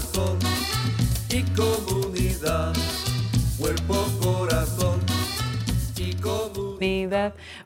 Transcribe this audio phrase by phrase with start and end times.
[0.00, 0.38] Corazón
[1.30, 1.99] y comunidad.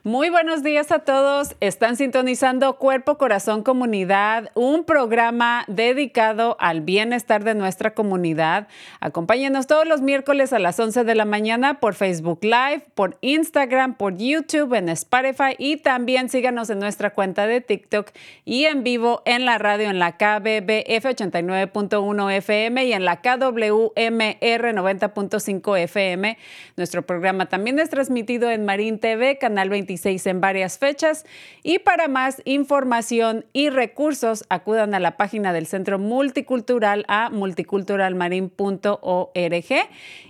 [0.07, 1.55] Muy buenos días a todos.
[1.61, 8.67] Están sintonizando Cuerpo, Corazón, Comunidad, un programa dedicado al bienestar de nuestra comunidad.
[8.99, 13.95] Acompáñenos todos los miércoles a las 11 de la mañana por Facebook Live, por Instagram,
[13.95, 18.11] por YouTube, en Spotify y también síganos en nuestra cuenta de TikTok
[18.45, 23.95] y en vivo en la radio en la KBBF 89.1 FM y en la KWMR
[23.95, 26.37] 90.5 FM.
[26.77, 31.25] Nuestro programa también es transmitido en Marín TV, Canal 26 en varias fechas.
[31.63, 39.31] Y para más información y recursos, acudan a la página del Centro Multicultural a multiculturalmarin.org.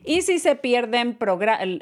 [0.05, 1.17] Y si se pierden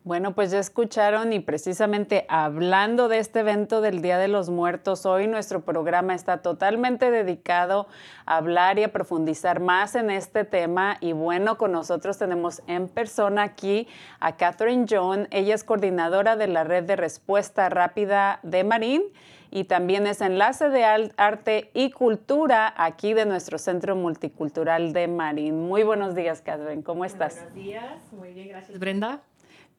[0.04, 5.06] Bueno, pues ya escucharon y precisamente hablando de este evento del Día de los Muertos,
[5.06, 7.86] hoy nuestro programa está totalmente dedicado
[8.26, 10.98] a hablar y a profundizar más en este tema.
[11.00, 13.88] Y bueno, con nosotros tenemos en persona aquí
[14.20, 15.26] a Catherine John.
[15.30, 19.04] Ella es coordinadora de la red de respuesta rápida de Marín
[19.50, 25.66] y también es enlace de arte y cultura aquí de nuestro Centro Multicultural de Marín.
[25.66, 26.82] Muy buenos días, Catherine.
[26.82, 27.36] ¿Cómo estás?
[27.36, 28.12] Buenos días.
[28.12, 29.22] Muy bien, gracias, Brenda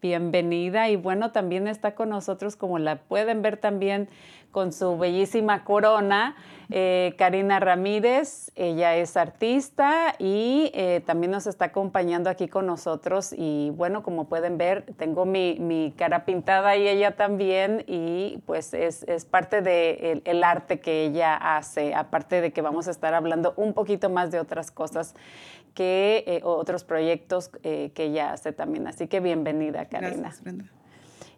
[0.02, 4.10] bienvenida y bueno, también está con nosotros, como la pueden ver también
[4.56, 6.38] con su bellísima corona,
[6.70, 13.36] eh, Karina Ramírez, ella es artista y eh, también nos está acompañando aquí con nosotros.
[13.38, 17.84] Y bueno, como pueden ver, tengo mi, cara pintada y ella también.
[17.86, 22.88] Y pues es, parte del de el arte que ella hace, aparte de que vamos
[22.88, 25.16] a estar hablando un poquito más de otras cosas
[25.74, 28.88] que eh, otros proyectos que ella hace también.
[28.88, 30.16] Así que bienvenida, Karina.
[30.18, 30.66] Gracias, Brenda.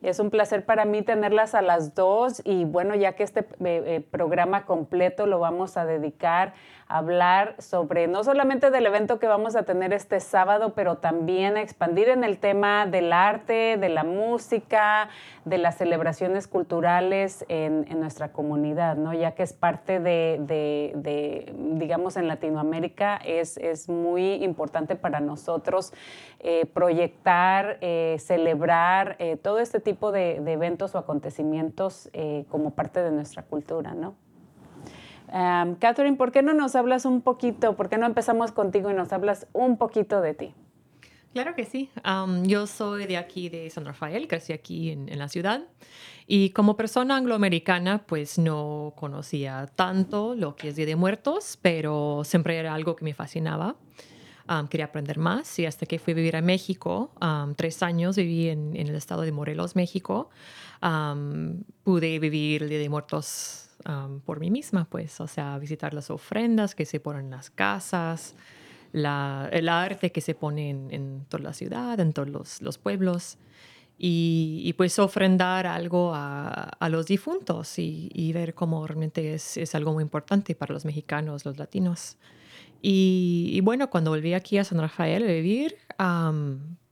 [0.01, 4.05] Es un placer para mí tenerlas a las dos y bueno, ya que este eh,
[4.11, 6.53] programa completo lo vamos a dedicar
[6.89, 12.09] hablar sobre no solamente del evento que vamos a tener este sábado, pero también expandir
[12.09, 15.09] en el tema del arte, de la música,
[15.43, 19.13] de las celebraciones culturales en, nuestra comunidad, ¿no?
[19.13, 25.93] Ya que es parte de, digamos, en Latinoamérica, es, es, muy importante para nosotros
[26.39, 32.09] eh, proyectar, eh, celebrar eh, todo este tipo de, eventos o acontecimientos
[32.49, 34.15] como parte de nuestra cultura, ¿no?
[35.31, 37.75] Catherine, ¿por qué no nos hablas un poquito?
[37.75, 40.53] ¿Por qué no empezamos contigo y nos hablas un poquito de ti?
[41.33, 41.91] Claro que sí.
[42.43, 45.61] yo soy de aquí, de San Rafael, crecí aquí en, la ciudad.
[46.25, 52.23] Y como persona angloamericana, pues no conocía tanto lo que es Día de Muertos, pero
[52.23, 53.75] siempre era algo que me fascinaba.
[54.69, 57.11] quería aprender más y hasta que fui a vivir a México,
[57.55, 60.31] tres años viví en, el estado de Morelos, México,
[61.83, 63.66] pude vivir Día de Muertos
[64.25, 68.35] por mí misma, pues, o sea, visitar las ofrendas que se ponen en las casas,
[68.91, 73.37] la, el arte que se pone en, toda la ciudad, en todos los, los pueblos,
[73.99, 79.73] y, pues ofrendar algo a, a los difuntos y, y, ver cómo realmente es, es,
[79.73, 82.17] algo muy importante para los mexicanos, los latinos.
[82.81, 85.75] Y, bueno, cuando volví aquí a San Rafael a vivir,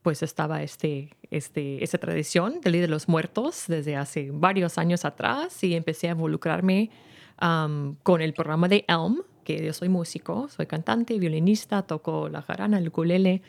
[0.05, 5.03] pues estaba este, este, esta tradición del Día de los Muertos desde hace varios años
[5.03, 6.91] atrás y empecé a involucrarme
[8.03, 12.77] con el programa de ELM, que yo soy músico, soy cantante, violinista, toco la jarana,
[12.77, 13.41] el ukulele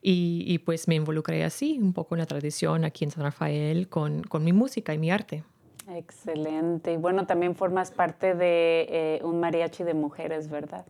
[0.00, 4.22] y, pues me involucré así un poco en la tradición aquí en San Rafael con,
[4.22, 5.44] con mi música y mi arte.
[5.90, 6.94] Excelente.
[6.94, 10.86] Y bueno, también formas parte de eh, un mariachi de mujeres, ¿verdad?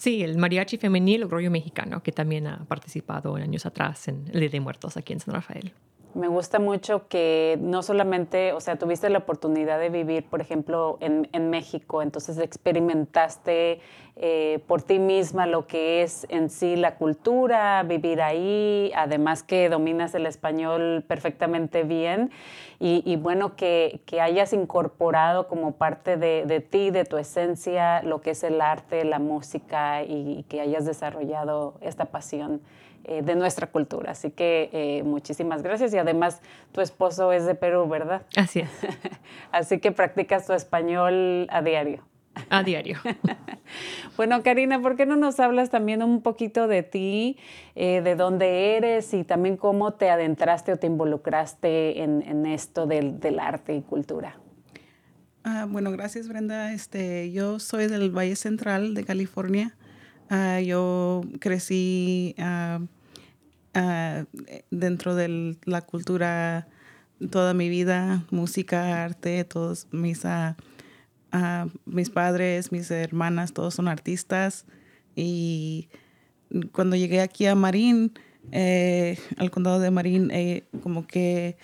[0.00, 4.40] Sí, el mariachi femenil, rollo mexicano, que también ha participado en años atrás en el
[4.40, 5.74] Día de Muertos aquí en San Rafael.
[6.12, 10.98] Me gusta mucho que no solamente, o sea, tuviste la oportunidad de vivir, por ejemplo,
[11.00, 13.80] en, México, entonces experimentaste
[14.16, 19.68] eh, por ti misma lo que es en sí la cultura, vivir ahí, además que
[19.68, 22.30] dominas el español perfectamente bien
[22.80, 28.42] y, bueno, que, hayas incorporado como parte de, ti, de tu esencia, lo que es
[28.42, 32.62] el arte, la música y que hayas desarrollado esta pasión.
[33.04, 34.12] Eh, de nuestra cultura.
[34.12, 36.40] Así que eh, muchísimas gracias y además
[36.72, 38.22] tu esposo es de Perú, ¿verdad?
[38.36, 38.70] Así es.
[39.52, 42.04] Así que practicas tu español a diario.
[42.50, 42.98] A diario.
[44.16, 47.38] bueno, Karina, ¿por qué no nos hablas también un poquito de ti,
[47.74, 53.38] eh, de dónde eres y también cómo te adentraste o te involucraste en, esto del,
[53.40, 54.36] arte y cultura?
[55.42, 56.72] Ah, bueno, gracias Brenda.
[56.72, 59.74] Este, yo soy del Valle Central de California.
[60.32, 62.78] Ah, yo crecí ah,
[63.74, 64.24] ah,
[64.70, 66.68] dentro de la cultura
[67.32, 70.22] toda mi vida, música, arte, todos mis,
[71.84, 74.66] mis padres, mis hermanas, todos son artistas.
[75.16, 75.88] Y
[76.70, 78.12] cuando llegué aquí a Marín,
[78.52, 81.56] eh, al condado de Marín, eh, como que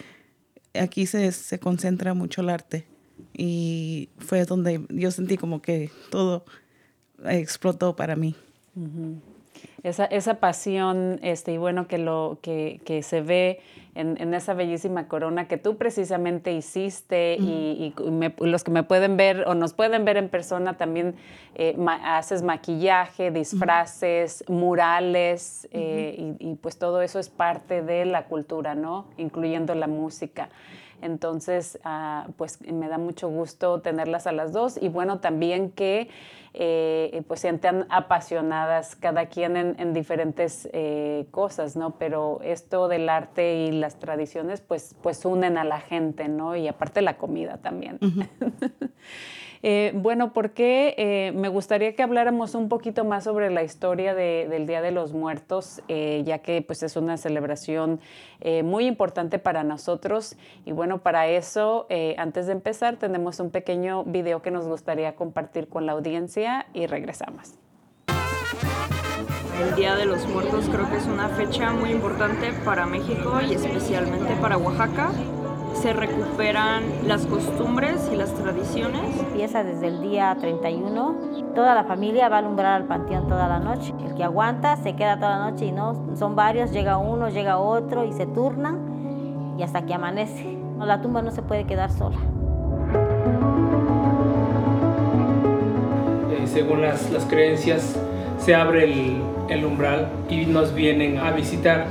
[0.75, 2.85] aquí se, se concentra mucho el arte.
[3.32, 6.44] Y fue donde yo sentí como que todo
[7.25, 8.35] explotó para mí.
[9.83, 13.61] Esa, esa pasión, este, y bueno, que, lo, que, que se ve
[13.95, 19.16] en, en, esa bellísima corona que tú precisamente hiciste y, y los que me pueden
[19.16, 21.14] ver o nos pueden ver en persona también
[21.54, 28.04] eh, ma haces maquillaje, disfraces, murales eh, y, y, pues todo eso es parte de
[28.04, 29.06] la cultura, ¿no?
[29.16, 30.50] Incluyendo la música.
[31.02, 36.09] Entonces, uh, pues me da mucho gusto tenerlas a las dos y bueno, también que
[36.58, 41.98] eh, pues sientan apasionadas cada quien en, en diferentes eh, cosas, ¿no?
[41.98, 46.56] Pero esto del arte y las tradiciones pues, pues unen a la gente, ¿no?
[46.56, 47.98] Y aparte la comida también.
[48.00, 48.90] Uh -huh.
[49.68, 54.46] Eh, bueno, porque eh, me gustaría que habláramos un poquito más sobre la historia de,
[54.49, 57.99] del Día de los Muertos, eh, ya que pues, es una celebración
[58.62, 60.37] muy importante para nosotros.
[60.64, 65.68] Y bueno, para eso, antes de empezar, tenemos un pequeño video que nos gustaría compartir
[65.68, 67.54] con la audiencia y regresamos.
[69.58, 73.54] El Día de los Muertos creo que es una fecha muy importante para México y
[73.54, 75.11] especialmente para Oaxaca
[75.76, 79.02] se recuperan las costumbres y las tradiciones.
[79.21, 81.14] Empieza desde el día 31,
[81.54, 83.92] toda la familia va a alumbrar al panteón toda la noche.
[84.04, 87.59] El que aguanta se queda toda la noche y no, son varios, llega uno, llega
[87.59, 90.56] otro y se turnan y hasta que amanece.
[90.78, 92.16] No, la tumba no se puede quedar sola.
[96.30, 97.99] Eh, según las, las, creencias,
[98.38, 101.87] se abre el, el umbral y nos vienen a visitar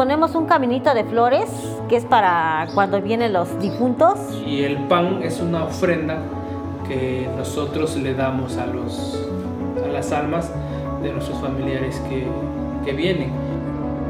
[0.00, 1.50] ponemos un caminito de flores
[1.90, 4.18] que es para cuando vienen los difuntos.
[4.46, 6.16] Y el pan es una ofrenda
[6.88, 9.22] que nosotros le damos a, los,
[9.84, 10.50] a las almas
[11.02, 12.26] de nuestros familiares que,
[12.82, 13.30] que vienen.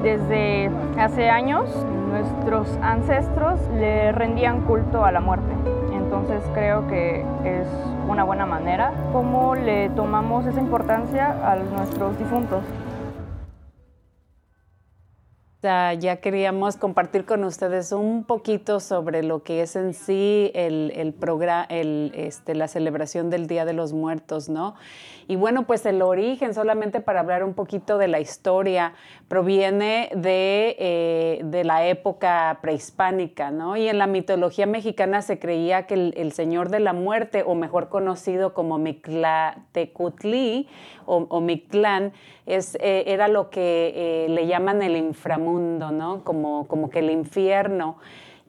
[0.04, 1.68] Desde hace años
[2.08, 5.52] nuestros ancestros le rendían culto a la muerte.
[5.92, 7.66] Entonces creo que es
[8.08, 12.62] una buena manera como le tomamos esa importancia a nuestros difuntos
[15.62, 21.14] ya queríamos compartir con ustedes un poquito sobre lo que es en sí el, el
[21.68, 24.74] el, este, la celebración del Día de los Muertos, ¿no?
[25.28, 28.94] Y bueno, pues el origen, solamente para hablar un poquito de la historia,
[29.28, 33.76] proviene de, eh, de la época prehispánica, ¿no?
[33.76, 37.54] Y en la mitología mexicana se creía que el, el Señor de la Muerte, o
[37.54, 40.68] mejor conocido como Mictlatecutli
[41.04, 42.12] o, o Mictlán,
[42.56, 46.24] es, eh, era lo que eh, le llaman el inframundo, ¿no?
[46.24, 47.96] Como, como que el infierno.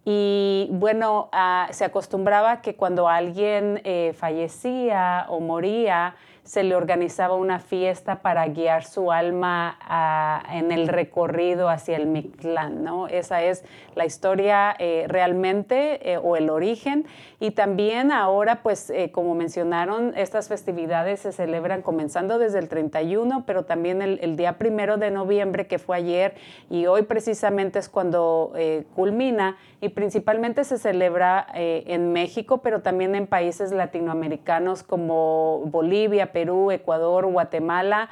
[0.03, 7.35] Y bueno, uh, se acostumbraba que cuando alguien eh, fallecía o moría, se le organizaba
[7.35, 13.07] una fiesta para guiar su alma a, en el recorrido hacia el Mictlán, ¿no?
[13.07, 13.63] Esa es
[13.95, 17.05] la historia eh, realmente eh, o el origen.
[17.39, 23.43] Y también ahora, pues, eh, como mencionaron, estas festividades se celebran comenzando desde el 31,
[23.45, 26.33] pero también el, el día primero de noviembre, que fue ayer,
[26.69, 28.53] y hoy precisamente es cuando
[28.95, 36.71] culmina, y principalmente se celebra en México, pero también en países latinoamericanos como Bolivia, Perú,
[36.71, 38.09] Ecuador, Guatemala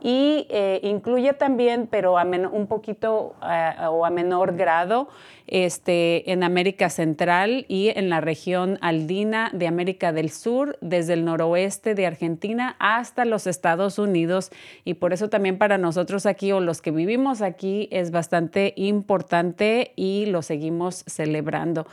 [0.00, 5.08] y eh, incluye también, pero a un poquito uh, o a menor grado,
[5.50, 11.24] este, en América Central y en la región aldina de América del Sur, desde el
[11.24, 14.50] noroeste de Argentina hasta los Estados Unidos.
[14.84, 19.92] Y por eso también para nosotros aquí o los que vivimos aquí es bastante importante
[19.96, 21.86] y lo seguimos celebrando.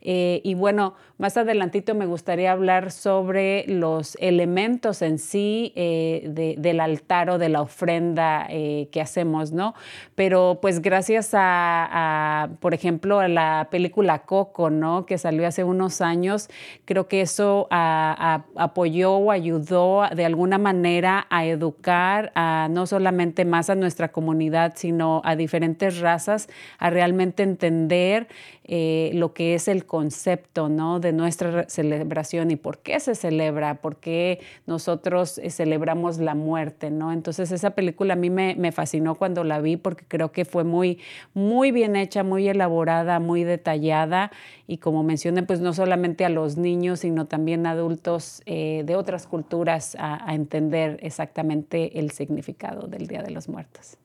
[0.00, 6.56] Eh, y bueno, más adelantito me gustaría hablar sobre los elementos en sí eh, de,
[6.58, 9.74] del altar o de la ofrenda eh, que hacemos, ¿no?
[10.14, 15.06] Pero pues gracias a por ejemplo, ejemplo, la película Coco, ¿no?
[15.06, 16.48] Que salió hace unos años,
[16.84, 23.70] creo que eso apoyó o ayudó de alguna manera a educar a, no solamente más
[23.70, 28.28] a nuestra comunidad, sino a diferentes razas, a realmente entender
[28.64, 31.00] eh, lo que es el concepto, ¿no?
[31.00, 36.90] De nuestra celebración y por qué se celebra, por qué nosotros eh, celebramos la muerte,
[36.90, 37.12] ¿no?
[37.12, 40.98] Entonces esa película a mí me, fascinó cuando la vi porque creo que fue muy,
[41.34, 44.30] muy bien hecha, muy elaborada muy detallada
[44.66, 48.96] y como mencioné, pues no solamente a los niños, sino también a adultos eh, de
[48.96, 53.98] otras culturas a, a entender exactamente el significado del Día de los Muertos.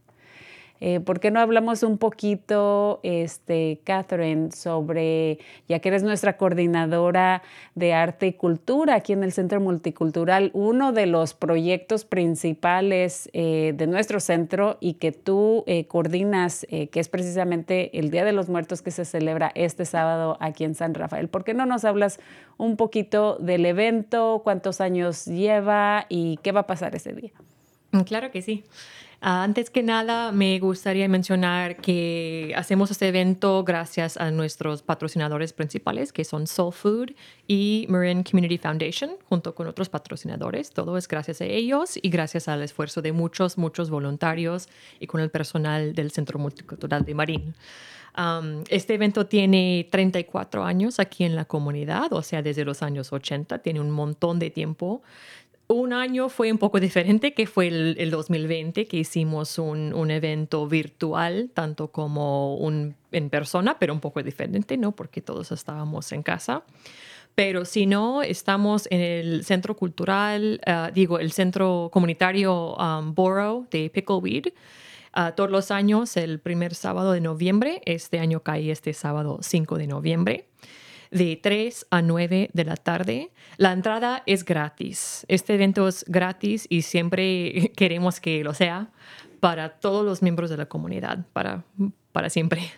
[0.79, 7.41] Eh, ¿Por qué no hablamos un poquito, este, Catherine, sobre, ya que eres nuestra coordinadora
[7.75, 13.73] de arte y cultura aquí en el Centro Multicultural, uno de los proyectos principales eh,
[13.75, 18.31] de nuestro centro y que tú eh, coordinas, eh, que es precisamente el Día de
[18.31, 21.27] los Muertos que se celebra este sábado aquí en San Rafael?
[21.27, 22.19] ¿Por qué no nos hablas
[22.57, 27.31] un poquito del evento, cuántos años lleva y qué va a pasar ese día?
[28.05, 28.63] Claro que sí.
[29.19, 35.53] Ah, antes que nada, me gustaría mencionar que hacemos este evento gracias a nuestros patrocinadores
[35.53, 37.15] principales, que son Soul Food
[37.47, 40.69] y Marin Community Foundation, junto con otros patrocinadores.
[40.69, 44.69] Todo es gracias a ellos y gracias al esfuerzo de muchos, muchos voluntarios
[44.99, 47.55] y con el personal del Centro Multicultural de Marín.
[48.17, 53.13] Um, este evento tiene 34 años aquí en la comunidad, o sea, desde los años
[53.13, 55.03] 80, tiene un montón de tiempo
[55.67, 61.51] un año fue un poco diferente, que fue el, 2020, que hicimos un, evento virtual,
[61.53, 62.57] tanto como
[63.11, 64.93] en persona, pero un poco diferente, ¿no?
[64.93, 66.63] Porque todos estábamos en casa.
[67.35, 73.69] Pero si no, estamos en el centro cultural, uh, digo, el centro comunitario um, Borough
[73.69, 74.47] de Pickleweed.
[75.15, 77.81] Uh, todos los años, el primer sábado de noviembre.
[77.85, 80.47] Este año cae este sábado 5 de noviembre
[81.11, 83.31] de 3 a 9 de la tarde.
[83.57, 85.25] La entrada es gratis.
[85.27, 88.89] Este evento es gratis y siempre queremos que lo sea
[89.39, 91.63] para todos los miembros de la comunidad, para,
[92.11, 92.71] para siempre.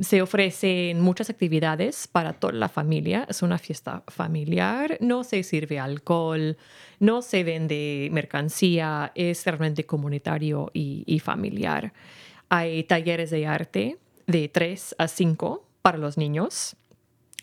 [0.00, 3.26] se ofrecen muchas actividades para toda la familia.
[3.28, 4.96] Es una fiesta familiar.
[5.00, 6.56] No se sirve alcohol,
[6.98, 9.12] no se vende mercancía.
[9.14, 11.92] Es realmente comunitario y, y familiar.
[12.48, 16.76] Hay talleres de arte de 3 a 5 para los niños.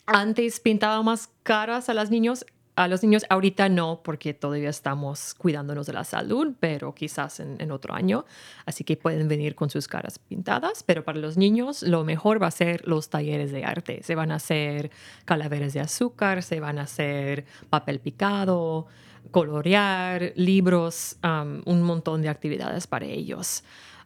[0.05, 2.45] Antes pintaba más caras a los niños,
[2.75, 7.71] a los niños ahorita no, porque todavía estamos cuidándonos de la salud, pero quizás en,
[7.71, 8.25] otro año.
[8.65, 12.47] Así que pueden venir con sus caras pintadas, pero para los niños lo mejor va
[12.47, 14.03] a ser los talleres de arte.
[14.03, 14.91] Se van a hacer
[15.23, 18.87] calaveras de azúcar, se van a hacer papel picado,
[19.31, 23.63] colorear, libros, un montón de actividades para ellos.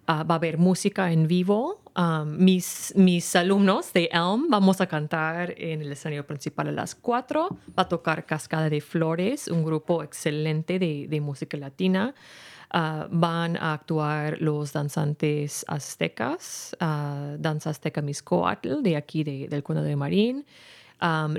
[0.09, 1.81] Ah, va a haber música en vivo.
[2.25, 7.49] mis, mis alumnos de ELM vamos a cantar en el escenario principal a las 4.
[7.77, 12.15] Va a tocar Cascada de Flores, un grupo excelente de, de música latina.
[12.69, 19.63] Ah, van a actuar los danzantes aztecas, uh, Danza Azteca Miscoatl, de aquí de, del
[19.63, 20.45] Cuento de Marín.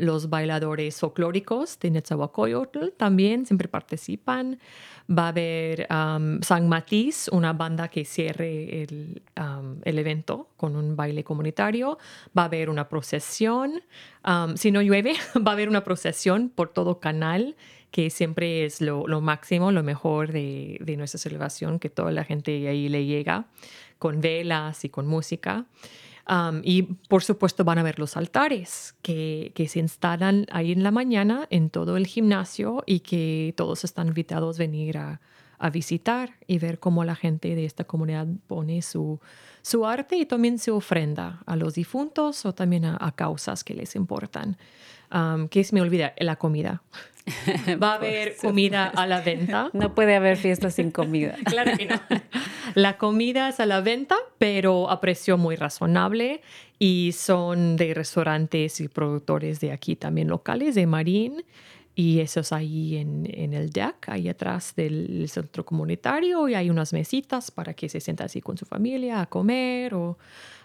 [0.01, 4.59] los bailadores folclóricos de Netzahualcoyotl también siempre participan.
[5.11, 5.87] Va a haber
[6.43, 9.23] San Matiz, una banda que cierre el,
[9.85, 11.99] el, evento con un baile comunitario.
[12.37, 13.83] Va a haber una procesión.
[14.57, 15.15] si no llueve,
[15.47, 17.57] va a haber una procesión por todo canal,
[17.91, 22.25] que siempre es lo, lo máximo, lo mejor de, de, nuestra celebración, que toda la
[22.25, 23.47] gente ahí le llega
[23.99, 25.65] con velas y con música
[26.63, 30.91] y por supuesto van a ver los altares que, que, se instalan ahí en la
[30.91, 35.21] mañana en todo el gimnasio y que todos están invitados a venir a,
[35.59, 39.21] a visitar y ver cómo la gente de esta comunidad pone su,
[39.63, 43.97] su arte y también su ofrenda a los difuntos o también a, causas que les
[43.97, 44.57] importan.
[45.13, 46.15] Um, ¿Qué se me olvida?
[46.19, 46.83] La comida.
[47.83, 49.71] Va a haber comida a la venta.
[49.79, 51.37] No puede haber fiesta sin comida.
[51.45, 52.01] claro que no.
[52.75, 56.41] La comida es a la venta, pero a precio muy razonable
[56.79, 61.45] y son de restaurantes y productores de aquí también locales, de Marín.
[61.95, 66.71] Y eso es ahí en, en, el deck, ahí atrás del centro comunitario, y hay
[66.71, 70.17] unas mesitas para que se sienta así con su familia a comer o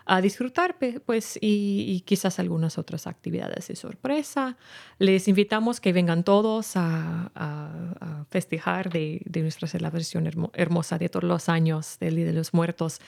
[0.05, 4.57] a disfrutar, pues, y, quizás algunas otras actividades de sorpresa.
[4.99, 11.97] Les invitamos que vengan todos a, festejar de, nuestra celebración hermosa de todos los años
[11.99, 12.99] del Día de los Muertos.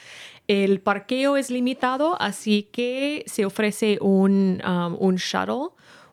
[0.47, 5.69] El parqueo es limitado, así que se ofrece un, um, un shuttle.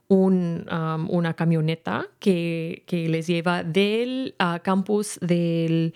[0.09, 5.95] Un, um, una camioneta que, que, les lleva del uh, campus del,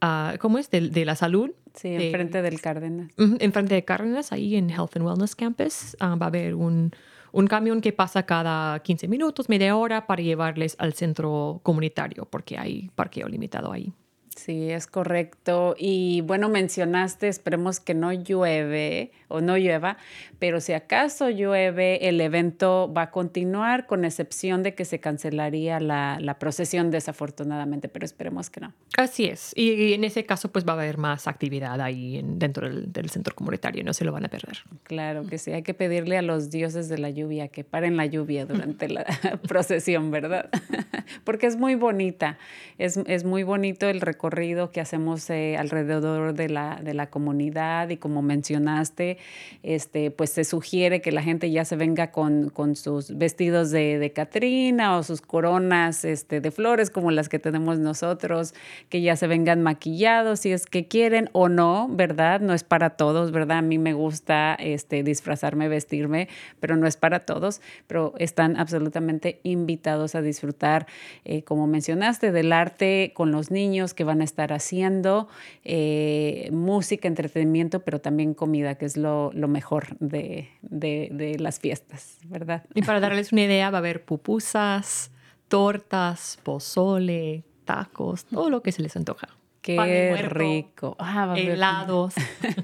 [0.00, 0.70] uh, ¿cómo es?
[0.70, 3.12] de la salud Sí, enfrente del Cárdenas.
[3.16, 6.90] Enfrente de Cárdenas, ahí en Health and Wellness Campus, ah, va a haber un,
[7.30, 12.58] un camión que pasa cada 15 minutos, media hora, para llevarles al centro comunitario, porque
[12.58, 13.92] hay parqueo limitado ahí.
[14.38, 15.74] Sí, es correcto.
[15.76, 19.98] Y bueno, mencionaste, esperemos que no llueve o no llueva,
[20.38, 25.80] pero si acaso llueve, el evento va a continuar con excepción de que se cancelaría
[25.80, 28.72] la, la procesión desafortunadamente, pero esperemos que no.
[28.96, 29.52] Así es.
[29.56, 33.34] Y, en ese caso, pues va a haber más actividad ahí dentro del, del, centro
[33.34, 34.58] comunitario, no se lo van a perder.
[34.84, 38.06] Claro que sí, hay que pedirle a los dioses de la lluvia que paren la
[38.06, 39.04] lluvia durante la
[39.48, 40.48] procesión, ¿verdad?
[41.24, 42.38] Porque es muy bonita,
[42.78, 47.88] es, es muy bonito el recorrido que hacemos eh, alrededor de la, de la comunidad
[47.90, 49.18] y como mencionaste,
[49.62, 53.98] este, pues se sugiere que la gente ya se venga con, con sus vestidos de,
[53.98, 58.54] de Catrina o sus coronas este, de flores como las que tenemos nosotros,
[58.88, 62.40] que ya se vengan maquillados si es que quieren o no, ¿verdad?
[62.40, 63.58] No es para todos, ¿verdad?
[63.58, 66.28] A mí me gusta este, disfrazarme, vestirme,
[66.60, 70.86] pero no es para todos, pero están absolutamente invitados a disfrutar,
[71.24, 75.28] eh, como mencionaste, del arte con los niños que van estar haciendo,
[75.64, 81.60] eh, música, entretenimiento, pero también comida, que es lo, lo mejor de, de, de las
[81.60, 82.64] fiestas, ¿verdad?
[82.74, 85.10] Y para darles una idea, va a haber pupusas,
[85.48, 89.37] tortas, pozole, tacos, todo lo que se les antoja.
[89.76, 90.96] Qué rico.
[90.98, 92.14] Ah, helados.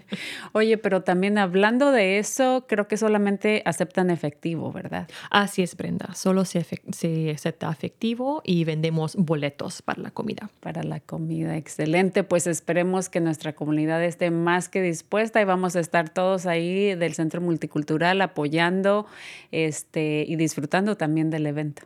[0.53, 5.09] Oye, pero también hablando de eso, creo que solamente aceptan efectivo, ¿verdad?
[5.31, 6.15] Así es, Brenda.
[6.15, 10.49] Solo se, se, acepta efectivo y vendemos boletos para la comida.
[10.61, 12.25] Para la comida, excelente.
[12.25, 16.95] Pues esperemos que nuestra comunidad esté más que dispuesta y vamos a estar todos ahí
[16.95, 19.07] del Centro Multicultural apoyando
[19.51, 21.83] este, y disfrutando también del evento.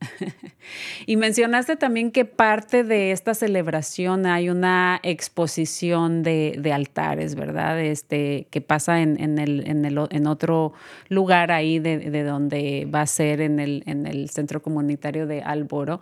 [1.06, 7.80] y mencionaste también que parte de esta celebración hay una exposición de, altares, ¿verdad?
[7.80, 10.72] Este, que pasa en, el, en, el, en otro
[11.08, 16.00] lugar ahí de, donde va a ser en el, en el centro comunitario de Alboro.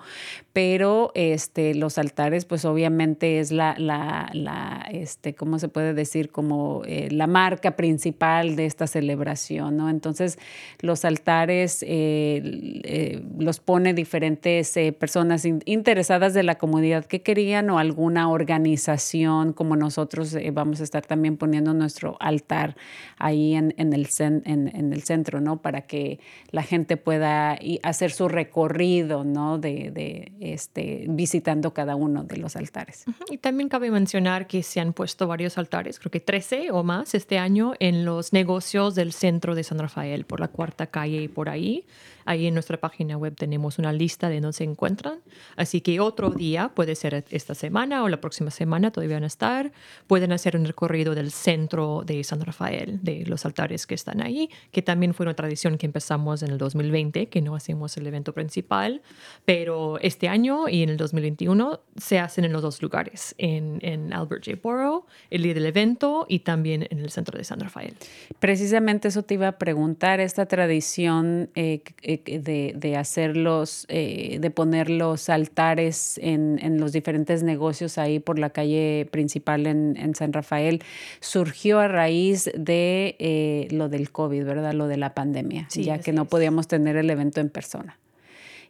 [0.53, 6.31] Pero este, los altares, pues obviamente es la, la, este, ¿cómo se puede decir?
[6.31, 9.89] Como eh, la marca principal de esta celebración, ¿no?
[9.89, 10.39] Entonces,
[10.81, 12.43] los altares eh,
[12.85, 13.61] eh, los
[13.95, 20.51] diferentes eh, personas interesadas de la comunidad que querían o alguna organización como nosotros eh,
[20.51, 22.77] vamos a estar también poniendo nuestro altar
[23.19, 25.61] ahí en, en el, en, el centro, ¿no?
[25.63, 26.21] Para que
[26.51, 29.59] la gente pueda hacer su recorrido, ¿no?
[29.59, 33.05] De, de, este, visitando cada uno de los altares.
[33.31, 37.15] Y también cabe mencionar que se han puesto varios altares, creo que 13 o más
[37.15, 41.29] este año en los negocios del centro de San Rafael, por la cuarta calle y
[41.29, 41.85] por ahí.
[42.29, 45.21] Ahí en nuestra página web tenemos una lista de dónde se encuentran.
[45.57, 49.29] Así que otro día, puede ser esta semana o la próxima semana, todavía van a
[49.29, 49.73] estar.
[50.07, 54.51] Pueden hacer un recorrido del centro de San Rafael, de los altares que están ahí,
[54.73, 58.35] que también fue una tradición que empezamos en el 2020, que no hacemos el evento
[58.35, 59.01] principal,
[59.47, 64.13] pero este año y en el 2021 se hacen en los dos lugares, en, en
[64.13, 64.59] Albert J.
[64.63, 67.95] Borough, el día del evento y también en el centro de San Rafael.
[68.39, 71.81] Precisamente eso te iba a preguntar, esta tradición eh,
[72.25, 78.39] de, de hacerlos, eh, de poner los altares en, en, los diferentes negocios ahí por
[78.39, 80.83] la calle principal en, en San Rafael,
[81.21, 84.73] surgió a raíz de eh, lo del COVID, ¿verdad?
[84.73, 87.99] Lo de la pandemia, ya que no podíamos tener el evento en persona.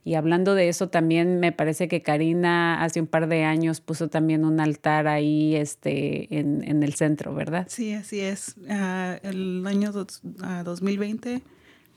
[0.04, 4.08] Y hablando de eso, también me parece que Karina hace un par de años puso
[4.08, 7.66] también un altar ahí este, en, en el centro, ¿verdad?
[7.68, 8.54] Sí, así es.
[8.58, 11.42] Uh, el año dos, uh, 2020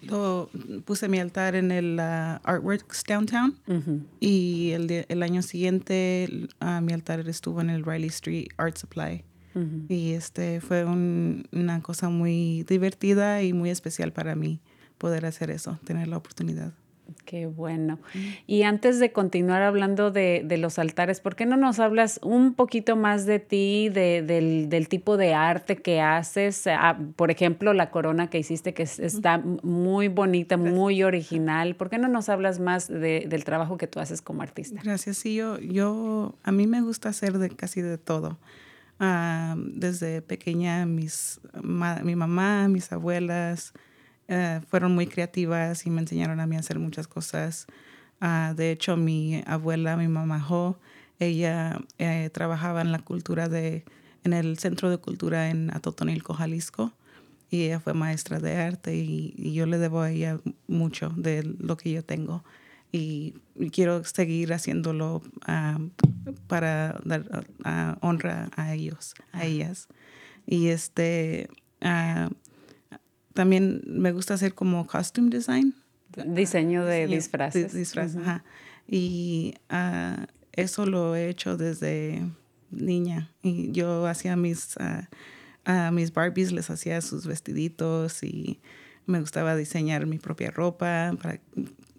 [0.02, 0.50] lo,
[0.86, 3.56] puse mi altar en el uh, Artworks Downtown
[4.20, 9.24] y el, el, año siguiente uh, mi altar estuvo en el Riley Street Art Supply.
[9.90, 14.62] Y este fue un, una cosa muy divertida y muy especial para mí
[14.98, 16.74] poder hacer eso, tener la oportunidad.
[17.26, 18.00] Qué bueno.
[18.48, 22.54] Y antes de continuar hablando de, de, los altares, ¿por qué no nos hablas un
[22.54, 26.68] poquito más de ti, de, del, del, tipo de arte que haces?
[26.68, 31.76] Ah, por ejemplo, la corona que hiciste, que está muy bonita, muy original.
[31.76, 34.82] ¿Por qué no nos hablas más de, del trabajo que tú haces como artista?
[34.84, 35.18] Gracias.
[35.18, 38.40] Sí, yo, yo a mí me gusta hacer de casi de todo.
[39.00, 43.74] Uh, desde pequeña, mis, ma, mi mamá, mis abuelas,
[44.32, 47.68] Uh, fueron muy creativas y me enseñaron a mí a hacer muchas cosas.
[48.22, 50.80] Uh, de hecho, mi abuela, mi mamá Jo,
[51.20, 53.84] ella eh, trabajaba en la cultura de,
[54.24, 56.94] en el Centro de Cultura en Atotonilco, Jalisco,
[57.50, 61.44] y ella fue maestra de arte y, y, yo le debo a ella mucho de
[61.44, 62.46] lo que yo tengo.
[62.94, 63.36] Y,
[63.74, 65.90] quiero seguir haciéndolo uh,
[66.48, 69.90] para dar honra a ellos, a ellas.
[70.48, 71.50] Y este
[73.42, 75.74] también me gusta hacer como costume design.
[76.28, 77.74] Diseño de disfraces.
[77.74, 78.44] disfraz, ajá.
[78.88, 82.24] Y uh, eso lo he hecho desde
[82.70, 83.32] niña.
[83.42, 88.60] Y yo hacía mis, uh, uh, mis Barbies, les hacía sus vestiditos y
[89.08, 91.40] me gustaba diseñar mi propia ropa para,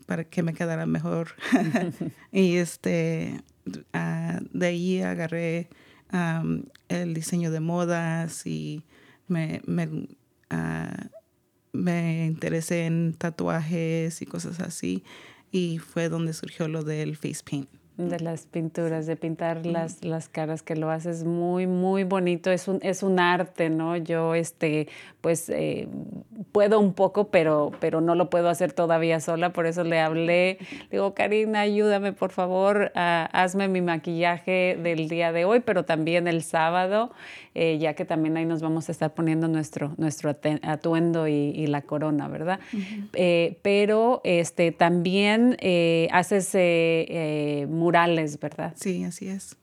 [0.06, 1.30] para que me quedara mejor.
[2.30, 5.70] y este, de ahí agarré
[6.12, 8.84] um, el diseño de modas y
[9.26, 10.06] me, me
[11.72, 15.04] me interesé en tatuajes y cosas así
[15.50, 17.68] y fue donde surgió lo del face paint
[18.08, 22.50] de las pinturas, de pintar las, las caras que lo haces muy, muy bonito.
[22.50, 23.96] Es un, es un arte, ¿no?
[23.96, 24.88] Yo, este,
[25.20, 25.88] pues, eh,
[26.50, 29.52] puedo un poco, pero, pero no lo puedo hacer todavía sola.
[29.52, 30.58] Por eso le hablé.
[30.90, 32.90] digo, Karina, ayúdame, por favor.
[32.94, 37.12] hazme mi maquillaje del día de hoy, pero también el sábado,
[37.54, 40.30] eh, ya que también ahí nos vamos a estar poniendo nuestro, nuestro
[40.62, 42.58] atuendo y, la corona, ¿verdad?
[43.12, 45.56] Eh, pero este, también
[46.10, 46.52] haces
[47.68, 47.91] murales,
[48.40, 48.74] ¿verdad?
[48.76, 49.56] Sí, así es.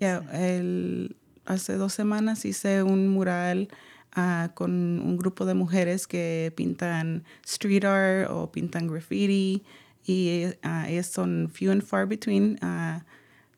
[0.00, 3.68] Ya, el, hace dos semanas hice un mural
[4.12, 9.62] ah, con un grupo de mujeres que pintan street art o pintan graffiti
[10.04, 12.58] y ellas son few and far between.
[12.62, 13.04] ah,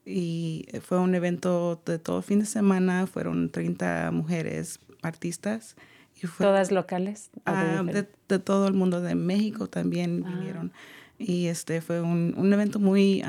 [0.07, 5.76] y fue un evento de todo fin de semana, fueron 30 mujeres artistas.
[6.22, 7.31] Y fue, ¿Todas locales?
[8.29, 10.70] de todo el mundo, de México también Ah.
[11.22, 13.22] Y este fue un, un evento muy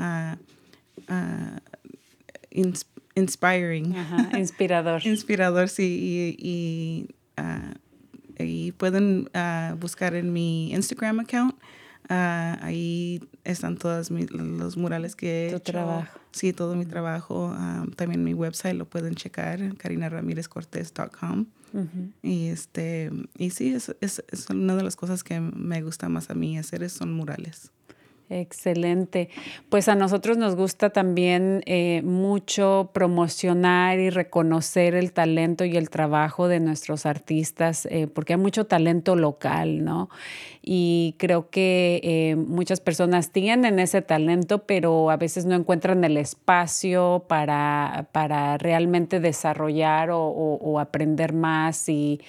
[2.50, 3.94] ins- inspiring.
[3.96, 5.06] Ajá, inspirador.
[5.06, 6.36] Inspirador, sí.
[6.40, 7.74] Y, y, ah,
[8.38, 9.28] y pueden
[9.78, 11.54] buscar en mi Instagram account.
[12.08, 15.72] Ah, ahí están todos mi- los murales que he Tu hecho.
[15.72, 16.18] trabajo.
[16.32, 17.52] Sí, todo mi trabajo.
[17.54, 21.46] Ah, también mi website lo pueden checar, carinaramirezcortez.com.
[21.74, 22.10] Ujú.
[22.22, 26.28] Y este, y sí, es, es, es una de las cosas que me gusta más
[26.30, 27.70] a mí hacer es- son murales.
[28.32, 29.28] Excelente.
[29.68, 35.90] Pues a nosotros nos gusta también eh, mucho promocionar y reconocer el talento y el
[35.90, 40.08] trabajo de nuestros artistas, eh, porque hay mucho talento local, ¿no?
[40.64, 46.16] Y creo que eh, muchas personas tienen ese talento, pero a veces no encuentran el
[46.16, 52.20] espacio para, para realmente desarrollar o, aprender más y,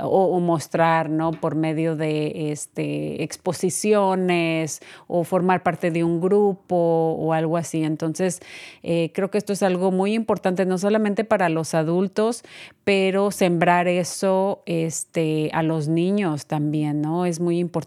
[0.00, 1.32] o, o mostrar, ¿no?
[1.32, 7.84] Por medio de este, exposiciones o formar parte de un grupo o algo así.
[7.84, 8.40] Entonces,
[8.82, 12.42] eh, creo que esto es algo muy importante, no solamente para los adultos,
[12.84, 17.26] pero sembrar eso este, a los niños también, ¿no?
[17.26, 17.81] Es muy importante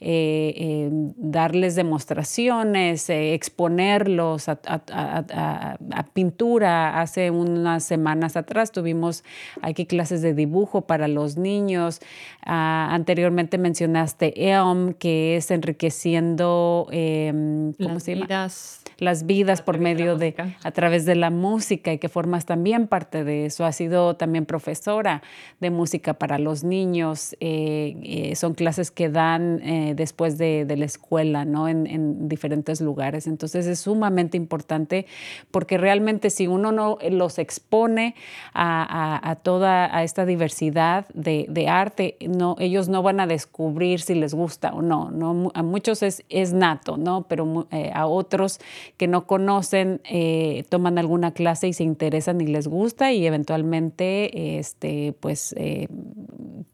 [0.00, 7.00] eh, eh, darles demostraciones, eh, exponerlos a, a- a- a- a pintura.
[7.00, 9.24] Hace unas semanas atrás tuvimos
[9.62, 12.00] aquí clases de dibujo para los niños.
[12.44, 18.26] Ah, anteriormente mencionaste EOM, que es enriqueciendo, em, ¿cómo Las se llama?
[18.26, 22.46] vidas las vidas por de medio de, a través de la música y que formas
[22.46, 23.64] también parte de eso.
[23.64, 25.22] Ha sido también profesora
[25.58, 27.34] de música para los niños.
[27.40, 31.68] eh, son clases que dan eh, después de, la escuela, ¿no?
[31.68, 33.26] En, en diferentes lugares.
[33.26, 35.06] Entonces es sumamente importante
[35.50, 38.14] porque realmente si uno no los expone
[38.54, 44.34] a, toda a esta diversidad de, arte, no, ellos no van a descubrir si les
[44.34, 45.10] gusta o no.
[45.10, 45.50] ¿no?
[45.54, 47.26] A muchos es, nato, ¿no?
[47.28, 48.60] Pero eh, a otros
[48.96, 54.58] que no conocen eh, toman alguna clase y se interesan y les gusta y eventualmente
[54.58, 55.54] este, pues,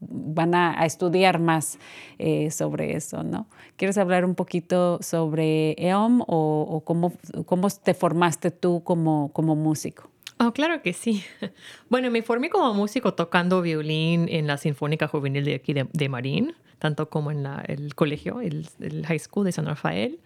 [0.01, 1.79] van a estudiar más
[2.19, 3.47] eh, sobre eso, ¿no?
[3.77, 7.13] ¿Quieres hablar un poquito sobre EOM o, o cómo,
[7.47, 10.11] cómo te formaste tú como, como músico?
[10.41, 11.23] Oh, claro que sí.
[11.91, 16.09] Bueno, me formé como músico tocando violín en la Sinfónica Juvenil de aquí de, de
[16.09, 18.69] Marín, tanto como en la- el colegio, el,
[19.07, 20.21] high school de San Rafael.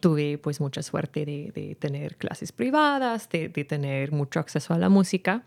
[0.00, 4.78] Tuve pues mucha suerte de, de tener clases privadas, de, de tener mucho acceso a
[4.78, 5.42] la música.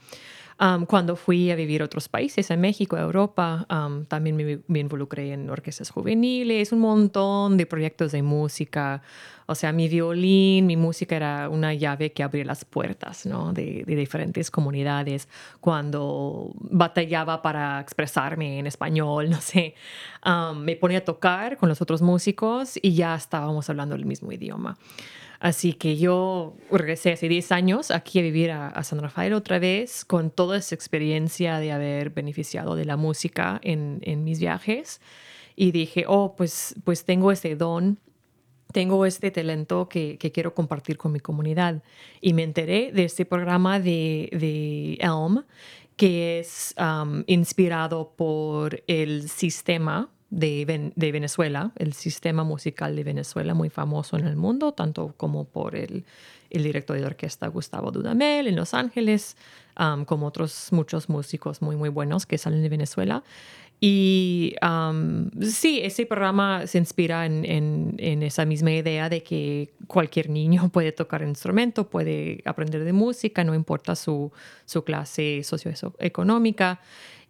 [0.59, 4.59] Um, cuando fui a vivir a otros países, a México, a Europa, um, también me,
[4.67, 9.03] me involucré en orquestas juveniles, un montón de proyectos de música.
[9.45, 13.53] O sea, mi violín, mi música era una llave que abría las puertas ¿no?
[13.53, 15.29] de, de diferentes comunidades.
[15.61, 19.75] Cuando batallaba para expresarme en español, no sé,
[20.25, 24.31] um, me ponía a tocar con los otros músicos y ya estábamos hablando el mismo
[24.31, 24.75] idioma.
[25.39, 30.03] Así que yo regresé hace 10 años aquí a vivir a, San Rafael otra vez
[30.03, 34.99] con toda esa experiencia de haber beneficiado de la música en, mis viajes.
[35.55, 37.99] Y dije, oh, pues, pues tengo ese don,
[38.71, 41.83] tengo este talento que, quiero compartir con mi comunidad.
[42.19, 45.43] Y me enteré de este programa de, Elm,
[45.95, 46.75] que es
[47.27, 54.25] inspirado por el sistema de, de Venezuela, el sistema musical de Venezuela muy famoso en
[54.27, 56.03] el mundo, tanto como por el,
[56.49, 59.37] el director de orquesta Gustavo Dudamel en Los Ángeles,
[60.05, 63.23] como otros muchos músicos muy, muy buenos que salen de Venezuela.
[63.79, 64.55] Y
[65.41, 70.69] sí, ese programa se inspira en, en- en esa misma idea de que cualquier niño
[70.73, 74.31] puede tocar instrumento, puede aprender de música, no importa su,
[74.65, 76.79] su clase socioeconómica.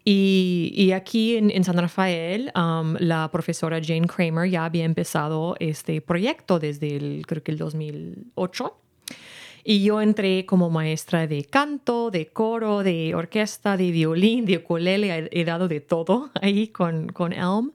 [0.10, 5.58] Y, y aquí en, en San Rafael, um, la profesora Jane Kramer ya había empezado
[5.60, 8.74] este proyecto desde el, creo que el 2008.
[9.66, 15.30] Y yo entré como maestra de canto, de coro, de orquesta, de violín, de ukulele,
[15.30, 17.74] he, he dado de todo ahí con, con Elm.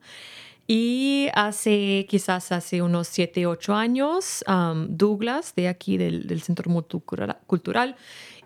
[0.67, 6.71] Y hace, quizás hace unos 7, 8 años, um, Douglas, de aquí del, del Centro
[6.71, 7.97] Multicultural, Cultural,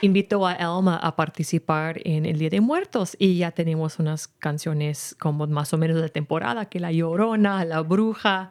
[0.02, 5.16] invitó a Elm a, participar en el Día de Muertos y ya tenemos unas canciones
[5.18, 8.50] como más o menos de temporada, que La Llorona, La Bruja.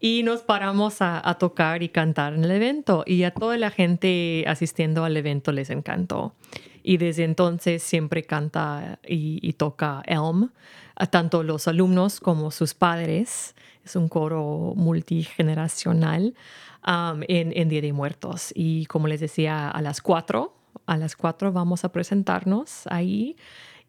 [0.00, 4.44] y nos paramos a, tocar y cantar en el evento y a toda la gente
[4.46, 6.34] asistiendo al evento les encantó.
[6.82, 10.50] Y desde entonces siempre canta y, y toca Elm,
[10.96, 13.54] a tanto los alumnos como sus padres.
[13.84, 16.34] Es un coro multigeneracional
[16.86, 18.52] um, en, en Día de Muertos.
[18.54, 23.36] Y como les decía, a las cuatro, a las cuatro vamos a presentarnos ahí.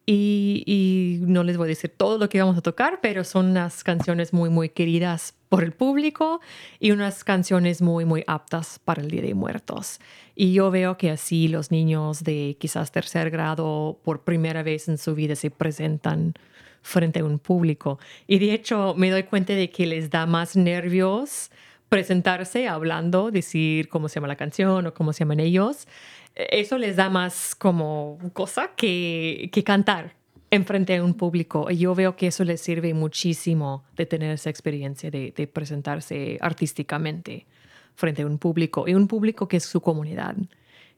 [0.06, 3.50] Y, y, no les voy a decir todo lo que vamos a tocar, pero son
[3.50, 6.40] unas canciones muy, muy queridas por el público
[6.80, 10.00] y unas canciones muy, muy aptas para el Día de Muertos.
[10.34, 14.96] Y yo veo que así los niños de quizás tercer grado por primera vez en
[14.96, 16.34] su vida se presentan
[16.82, 17.98] frente a un público.
[18.26, 21.50] Y de hecho me doy cuenta de que les da más nervios
[21.88, 25.88] presentarse hablando, decir cómo se llama la canción o cómo se llaman ellos
[26.34, 30.14] eso les da más como cosa que, que cantar
[30.50, 31.70] enfrente a un público.
[31.70, 37.46] Y yo veo que eso les sirve muchísimo de tener esa experiencia de, presentarse artísticamente
[37.94, 40.36] frente a un público y un público que es su comunidad,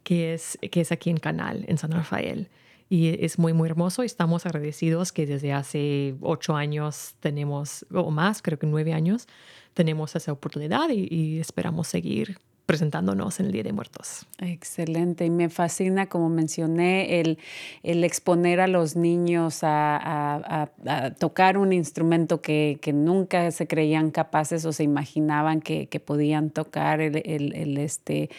[0.02, 2.48] que es, que es aquí en Canal, en San Rafael.
[2.88, 4.02] Y es muy, muy hermoso.
[4.02, 9.26] Estamos agradecidos que desde hace ocho años tenemos, o más, creo que nueve años,
[9.72, 12.38] tenemos esa oportunidad y, y esperamos seguir
[12.72, 14.24] presentándonos en el Día de Muertos.
[14.38, 15.26] Excelente.
[15.26, 17.38] Y me fascina, como mencioné, el,
[17.82, 20.70] exponer a los niños a,
[21.18, 27.02] tocar un instrumento que, nunca se creían capaces o se imaginaban que, podían tocar.
[27.02, 28.30] Este,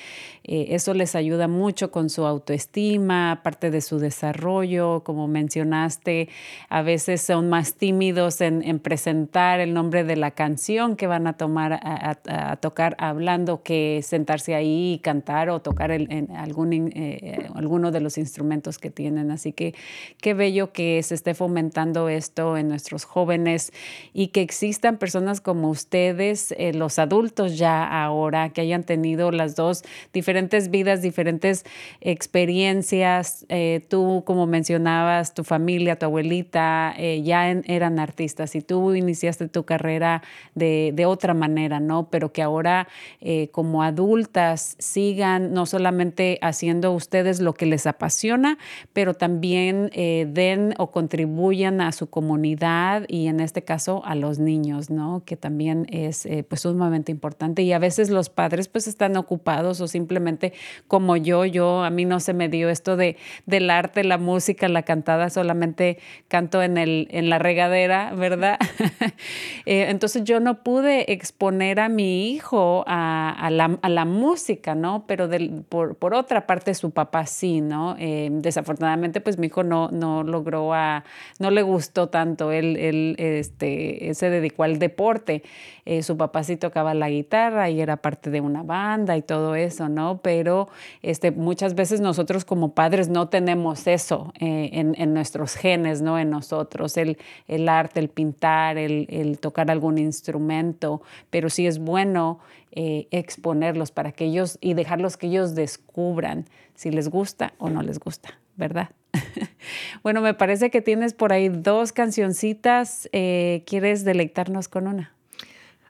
[0.43, 5.04] eh, eso les ayuda mucho con su autoestima, aparte de su desarrollo.
[5.04, 6.30] Como mencionaste,
[6.69, 11.28] a veces son más tímidos en, en presentar el nombre de la canción que van
[11.28, 16.71] a tomar a, tocar hablando que sentarse ahí y cantar o tocar el, en algún,
[16.73, 19.31] eh, alguno de los instrumentos que tienen.
[19.31, 19.75] Así que
[20.21, 23.73] qué bello que se esté fomentando esto en nuestros jóvenes
[24.13, 29.55] y que existan personas como ustedes, eh, los adultos ya ahora, que hayan tenido las
[29.57, 29.83] dos
[30.13, 31.65] diferentes vidas, diferentes
[31.99, 33.45] experiencias.
[33.49, 38.93] Eh, tú, como mencionabas, tu familia, tu abuelita, eh, ya en, eran artistas y tú
[38.93, 40.21] iniciaste tu carrera
[40.55, 42.09] de, de otra manera, ¿no?
[42.09, 42.88] Pero que ahora
[43.25, 48.58] eh, como adultos, adultas sigan no solamente haciendo ustedes lo que les apasiona,
[48.92, 54.39] pero también eh, den o contribuyan a su comunidad y en este caso a los
[54.39, 55.24] niños, ¿no?
[55.26, 59.80] Que también es eh, pues sumamente importante y a veces los padres pues están ocupados
[59.80, 60.54] o simplemente
[60.88, 64.68] como yo, yo a mí no se me dio esto de del arte, la música,
[64.68, 68.60] la cantada, solamente canto en el en la regadera, ¿verdad?
[69.66, 75.06] eh, entonces yo no pude exponer a mi hijo a, la, a la música, ¿no?
[75.08, 75.29] Pero
[75.69, 77.95] por, por, otra parte su papá sí, ¿no?
[77.99, 81.03] Eh, desafortunadamente pues mi hijo no, no logró a,
[81.39, 85.43] no le gustó tanto, él, él este, se dedicó al deporte,
[85.86, 89.56] eh, su papá sí tocaba la guitarra y era parte de una banda y todo
[89.56, 90.19] eso, ¿no?
[90.21, 90.69] Pero
[91.01, 96.17] este, muchas veces nosotros como padres no tenemos eso eh, en, en, nuestros genes, ¿no?
[96.17, 101.79] En nosotros, el, el arte, el pintar, el, el tocar algún instrumento, pero sí es
[101.79, 102.39] bueno
[102.75, 107.83] eh, exponerlos para que ellos y dejarlos que ellos descubran si les gusta o no
[107.83, 108.89] les gusta, ¿verdad?
[110.03, 113.09] bueno, me parece que tienes por ahí dos cancioncitas.
[113.12, 115.13] Eh, ¿Quieres deleitarnos con una?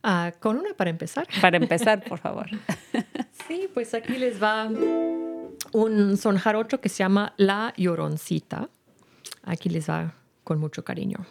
[0.04, 1.26] Uh, con una para empezar.
[1.42, 2.48] Para empezar, por favor.
[3.48, 4.70] sí, pues aquí les va
[5.72, 8.70] un son jarocho que se llama La Lloroncita.
[9.44, 11.26] Aquí les va con mucho cariño.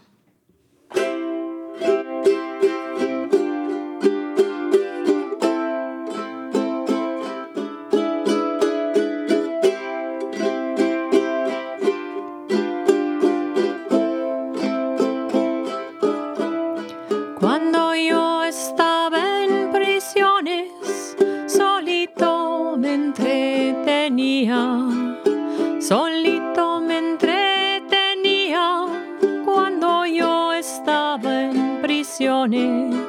[32.29, 33.02] En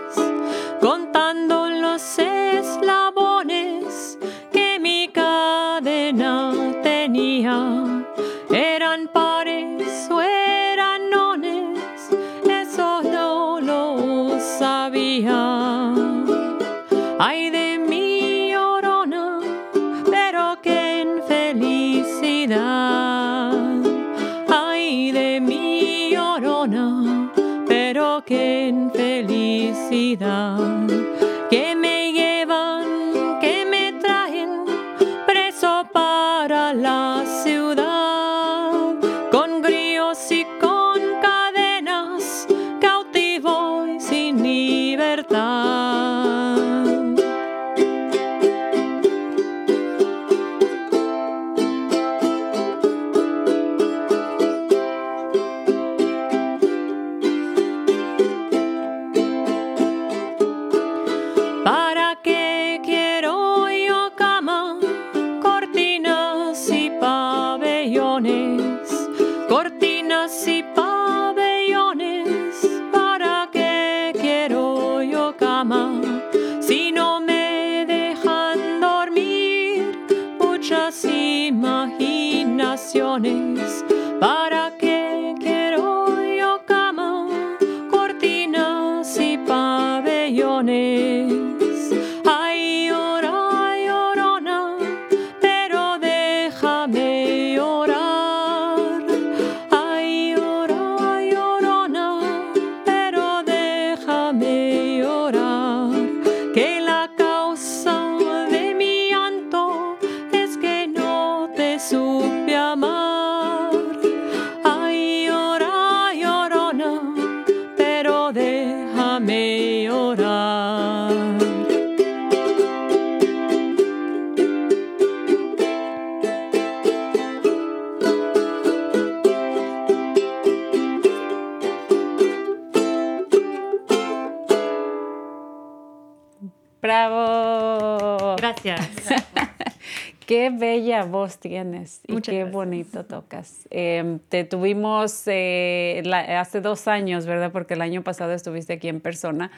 [141.49, 142.51] tienes y qué gracias.
[142.51, 143.67] bonito tocas.
[143.69, 147.51] Eh, te tuvimos eh, la- hace dos años, ¿verdad?
[147.51, 149.51] Porque el año pasado estuviste aquí en persona,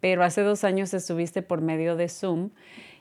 [0.00, 2.50] pero hace dos años estuviste por medio de Zoom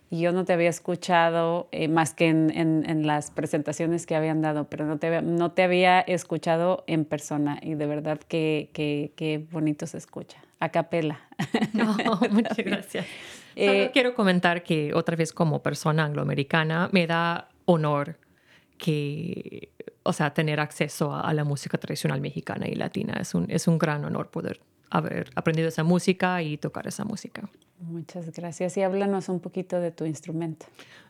[0.09, 4.15] y yo no te había escuchado eh, más que en, en- en las presentaciones que
[4.15, 8.19] habían dado, pero no te, había- no te había escuchado en persona y de verdad
[8.27, 10.37] que, que, que bonito se escucha.
[10.59, 11.19] A capela.
[11.73, 11.95] No,
[12.31, 13.05] muchas gracias.
[13.55, 18.17] Solo Eh, quiero comentar que otra vez como persona angloamericana me da honor
[18.87, 19.69] que,
[20.03, 23.13] o sea, tener acceso a, a la música tradicional mexicana y latina.
[23.21, 24.59] Es un, es un gran honor poder
[24.89, 27.49] haber aprendido esa música y tocar esa música.
[27.79, 28.77] Muchas gracias.
[28.77, 30.65] Y háblanos un poquito de tu instrumento.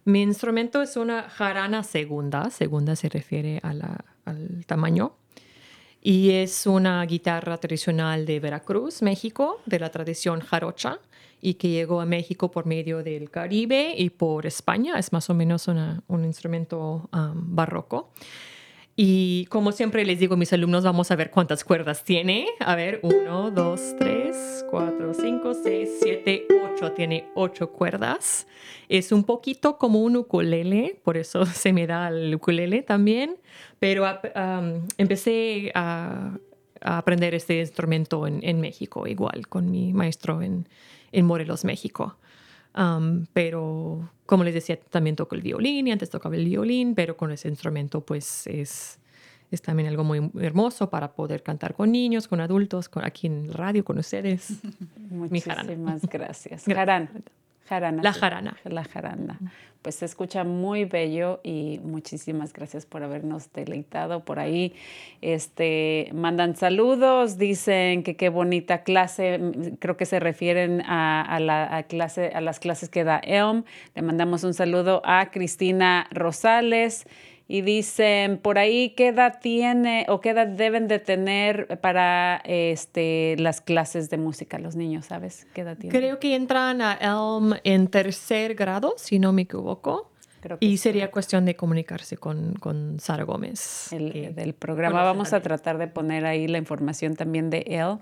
[0.06, 2.50] Mi instrumento es una jarana segunda.
[2.52, 5.16] Segunda se refiere a la- al tamaño.
[6.06, 11.00] Y es una guitarra tradicional de Veracruz, México, de la tradición jarocha,
[11.46, 14.98] y que llegó a México por medio del Caribe y por España.
[14.98, 18.12] Es más o menos una- un instrumento um, barroco.
[18.96, 22.46] Y como siempre les digo a mis alumnos, vamos a ver cuántas cuerdas tiene.
[22.60, 26.92] A ver, uno, dos, tres, cuatro, cinco, seis, siete, ocho.
[26.92, 28.46] Tiene ocho cuerdas.
[28.90, 33.36] Es un poquito como un ukulele, por eso se me da el ukulele también.
[33.80, 36.38] Pero am, empecé a
[36.84, 40.68] aprender este instrumento en, en México, igual, con mi maestro en,
[41.12, 42.18] en Morelos, México.
[42.76, 47.16] Um, pero como les decía, también toco el violín y antes tocaba el violín, pero
[47.16, 49.00] con ese instrumento pues es,
[49.52, 53.54] es también algo muy hermoso para poder cantar con niños, con adultos, con, aquí en
[53.54, 54.50] radio, con ustedes.
[55.12, 55.30] Mi.
[55.30, 56.68] Muchísimas gracias.
[56.68, 57.43] Gracias.
[57.66, 58.04] Jarana.
[58.04, 58.58] La jarana.
[58.66, 59.40] La jarana.
[59.82, 64.74] Pues se escucha muy bello y muchísimas gracias por habernos deleitado por ahí.
[65.22, 71.40] Este, mandan saludos, dicen que qué bonita clase, mm, creo que se refieren a, a
[71.42, 73.66] la a clase, a las clases que da ELM.
[73.96, 77.06] Le mandamos un saludo a Cristina Rosales.
[77.48, 83.36] Y dicen, por ahí, ¿qué edad tiene o qué edad deben de tener para este,
[83.38, 85.46] las clases de música los niños, ¿sabes?
[85.54, 86.00] ¿Qué edad tienen?
[86.00, 90.13] Creo que entran a ELM en tercer grado, si no me equivoco.
[90.44, 90.84] Creo que Y sí.
[90.84, 93.94] sería cuestión de comunicarse con, con Sara Gómez.
[93.94, 94.92] el- que del programa.
[95.00, 97.98] conoce Vamos a tratar de poner ahí la información también de él.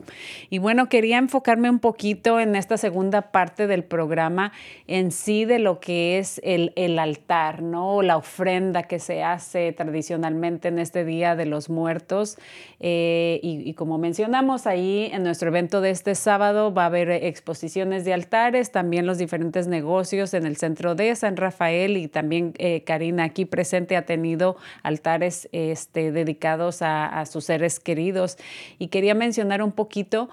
[0.50, 4.54] Y bueno, quería enfocarme un poquito en esta segunda parte del programa
[4.88, 8.02] en sí de lo que es el, el altar, ¿no?
[8.02, 12.38] La ofrenda que se hace tradicionalmente en este Día de los Muertos.
[12.80, 17.12] Eh, y, y como mencionamos ahí en nuestro evento de este sábado va a haber
[17.12, 22.31] exposiciones de altares, también los diferentes negocios en el centro de San Rafael y también
[22.32, 28.38] eh, Karina aquí presente ha tenido altares este, dedicados a sus seres queridos.
[28.80, 30.30] Y quería mencionar un poquito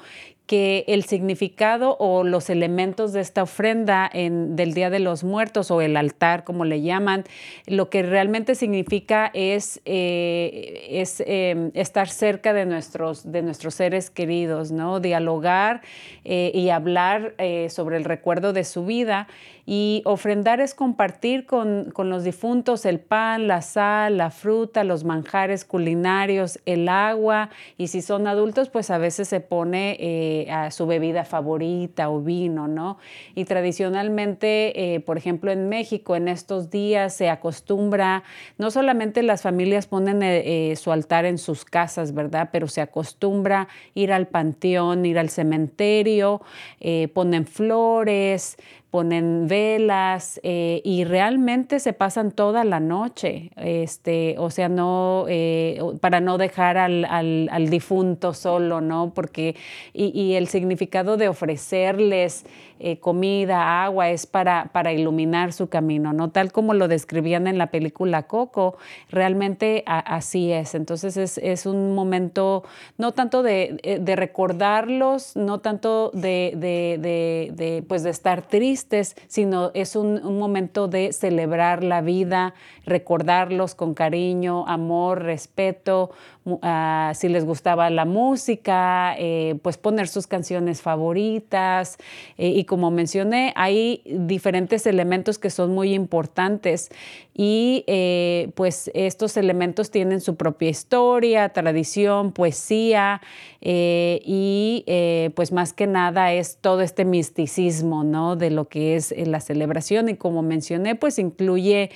[0.48, 5.70] que el significado o los elementos de esta ofrenda en, del Día de los Muertos
[5.70, 7.24] o el altar, como le llaman,
[7.66, 14.08] lo que realmente significa es, eh, es eh, estar cerca de nuestros, de nuestros seres
[14.08, 15.00] queridos, ¿no?
[15.00, 15.82] Dialogar
[16.24, 19.28] eh, y hablar eh, sobre el recuerdo de su vida.
[19.70, 25.04] Y ofrendar es compartir con, con los difuntos el pan, la sal, la fruta, los
[25.04, 27.50] manjares culinarios, el agua.
[27.76, 29.98] Y si son adultos, pues a veces se pone
[30.42, 32.98] eh, a su bebida favorita o vino, ¿no?
[33.34, 38.24] Y tradicionalmente, eh, por ejemplo, en México, en estos días se acostumbra,
[38.56, 42.50] no solamente las familias ponen eh, su altar en sus casas, ¿verdad?
[42.52, 46.40] Pero se acostumbra ir al panteón, ir al cementerio,
[47.12, 48.56] ponen flores,
[48.90, 55.78] ponen velas eh, y realmente se pasan toda la noche, este, o sea, no, eh,
[56.00, 59.12] para no dejar al, al- al difunto solo, ¿no?
[59.14, 59.56] Porque,
[59.92, 62.44] y, y el significado de ofrecerles
[62.80, 66.30] eh, comida, agua, es para, para iluminar su camino, ¿no?
[66.30, 68.76] Tal como lo describían en la película Coco,
[69.10, 70.74] realmente así es.
[70.74, 72.64] Entonces es, es un momento
[72.96, 79.16] no tanto de, eh, de recordarlos, no tanto de- de- de, pues de estar tristes,
[79.28, 82.54] sino es un, un momento de celebrar la vida,
[82.88, 86.10] recordarlos con cariño, amor, respeto,
[86.62, 91.98] ah, si les gustaba la música, eh, pues poner sus canciones favoritas.
[92.36, 96.90] eh, y como mencioné, hay diferentes elementos que son muy importantes
[97.40, 103.20] y eh, pues estos elementos tienen su propia historia, tradición, poesía
[103.60, 108.34] eh, y eh, pues más que nada es todo este misticismo, ¿no?
[108.34, 111.92] De lo que es la celebración y como mencioné, pues incluye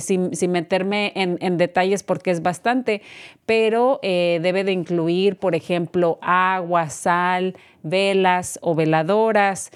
[0.00, 3.00] sin, sin meterme en, en, detalles porque es bastante,
[3.46, 9.70] pero debe de incluir, por ejemplo, agua, sal, velas o veladoras,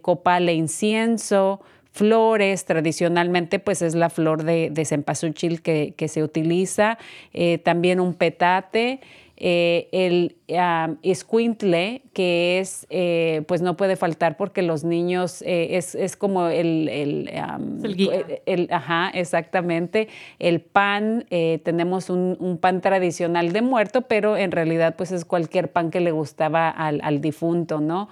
[0.00, 1.60] copal e incienso,
[1.92, 6.98] flores, tradicionalmente pues es la flor de, de cempasúchil que, que se utiliza,
[7.32, 9.00] eh, también un petate,
[9.42, 15.78] eh, el um, escuintle, que es, eh, pues no puede faltar porque los niños eh,
[15.78, 17.30] es, es, como el, el,
[18.44, 24.94] el, ajá, exactamente, el pan, tenemos un, un, pan tradicional de muerto, pero en realidad
[24.94, 28.10] pues es cualquier pan que le gustaba al, al difunto, ¿no?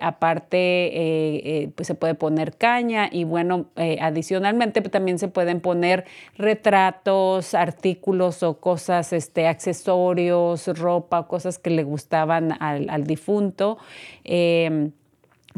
[0.00, 3.66] Aparte, pues se puede poner caña y bueno,
[4.00, 6.04] adicionalmente también se pueden poner
[6.36, 13.78] retratos, artículos o cosas, este, accesorios, ropa, cosas que le gustaban al, al difunto.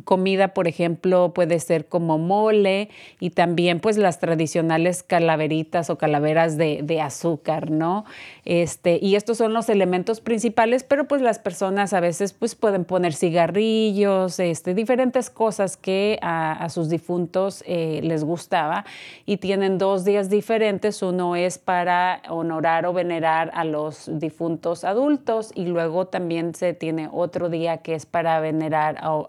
[0.04, 6.58] Comida, por ejemplo, puede ser como mole y también pues las tradicionales calaveritas o calaveras
[6.58, 8.04] de, de, azúcar, ¿no?
[8.44, 12.84] Este, y estos son los elementos principales, pero pues las personas a veces pues pueden
[12.84, 18.84] poner cigarrillos, este, diferentes cosas que a, a sus difuntos eh, les gustaba
[19.24, 21.02] y tienen dos días diferentes.
[21.02, 27.08] Uno es para honorar o venerar a los difuntos adultos y luego también se tiene
[27.10, 29.26] otro día que es para venerar o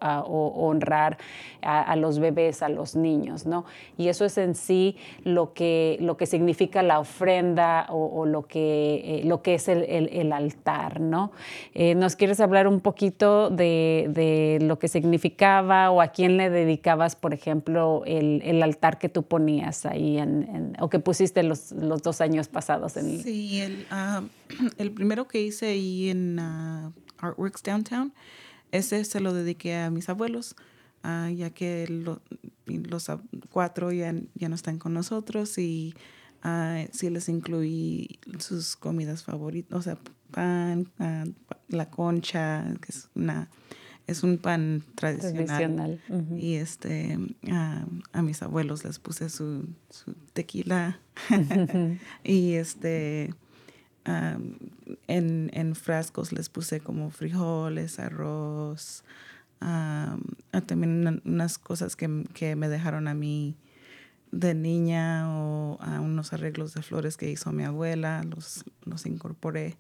[0.58, 1.18] honrar
[1.62, 3.66] a, los bebés, a los niños, ¿no?
[3.98, 9.02] Y eso es en sí lo que, lo que significa la ofrenda o, lo, que,
[9.04, 11.32] eh, lo que es el, altar, ¿no?
[11.74, 17.16] Eh, ¿Nos quieres hablar un poquito de, lo que significaba o a quién le dedicabas,
[17.16, 22.22] por ejemplo, el, altar que tú ponías ahí en, o que pusiste los, los dos
[22.22, 22.98] años pasados?
[22.98, 23.22] En...
[23.22, 24.22] Sí, el, ah,
[24.78, 28.14] el primero que hice ahí en ah, Artworks Downtown
[28.72, 30.56] ese se lo dediqué a mis abuelos,
[31.04, 33.12] uh, ya que los
[33.50, 35.94] cuatro ya, ya no están con nosotros y
[36.44, 39.98] uh, sí les incluí sus comidas favoritas, o sea,
[40.32, 41.32] pan, uh,
[41.70, 43.50] la concha, que es una
[44.08, 45.46] es un pan tradicional.
[45.46, 46.02] tradicional.
[46.38, 51.00] Y este a mis abuelos les puse su, su tequila
[52.24, 53.34] y este
[54.08, 59.04] en, en, frascos les puse como frijoles, arroz,
[59.60, 63.56] también unas cosas que, que, me dejaron a mí
[64.32, 69.78] de niña o a unos arreglos de flores que hizo mi abuela, los, los incorporé.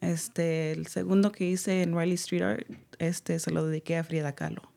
[0.00, 2.66] Este, el segundo que hice en Riley Street Art,
[2.98, 4.73] este se lo dediqué a Frida Kahlo.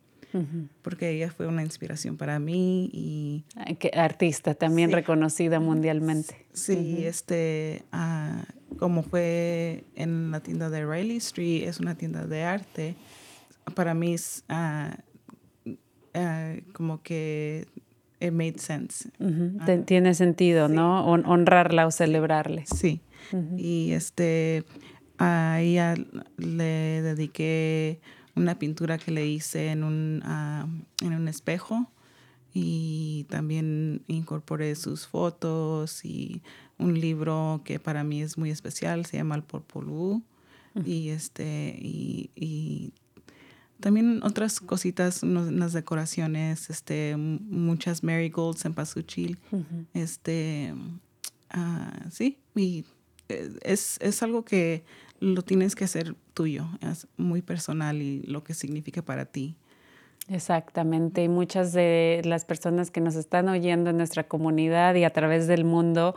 [0.82, 3.44] Porque ella fue una inspiración para mí y...
[3.94, 6.46] artista, también reconocida mundialmente.
[6.54, 12.44] Sí, este, uh, como fue en la tienda de Riley Street, es una tienda de
[12.44, 12.96] arte,
[13.74, 14.92] para mí es uh,
[15.66, 17.68] uh, como que
[18.20, 19.10] it made sense.
[19.86, 21.06] Tiene sentido, ¿no?
[21.06, 22.66] honrarla o celebrarle.
[22.66, 23.02] Sí.
[23.58, 24.64] Y este,
[25.18, 25.96] a ella
[26.38, 28.00] le dediqué
[28.38, 31.92] una pintura que le hice en un, uh, en un espejo
[32.54, 36.42] y también incorporé sus fotos y
[36.78, 40.24] un libro que para mí es muy especial, se llama El Porpolú.
[40.86, 42.94] Y, este, y, y,
[43.80, 49.40] también otras cositas, unas decoraciones, este, muchas marigolds en pasuchil.
[49.96, 50.76] Este,
[51.56, 52.86] uh, sí, y
[53.30, 54.84] eh, es, es algo que
[55.20, 59.56] lo tienes que hacer tuyo, es muy personal y lo que significa para ti.
[60.30, 65.10] Exactamente, y muchas de las personas que nos están oyendo en nuestra comunidad y a
[65.10, 66.16] través del mundo,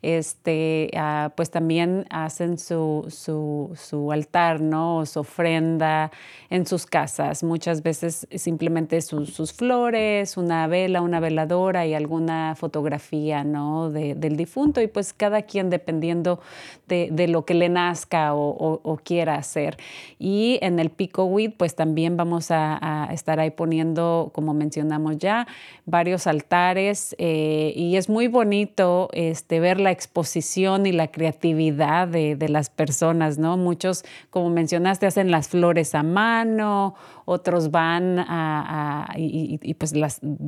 [0.00, 4.98] este, ah, pues también hacen su, su, su, altar, ¿no?
[4.98, 6.12] O su ofrenda
[6.50, 7.42] en sus casas.
[7.42, 13.90] Muchas veces simplemente sus flores, una vela, una veladora y alguna fotografía, ¿no?
[13.90, 16.38] De, del difunto y pues cada quien dependiendo
[16.86, 19.78] de, de lo que le nazca o, o, quiera hacer.
[20.20, 25.18] Y en el Pico Weed, pues también vamos a, a estar ahí poniendo, como mencionamos
[25.18, 25.46] ya,
[25.84, 32.36] varios altares eh, y es muy bonito este, ver la exposición y la creatividad de,
[32.36, 33.56] de las personas, ¿no?
[33.56, 36.94] Muchos, como mencionaste, hacen las flores a mano
[37.30, 39.92] otros van a, y, pues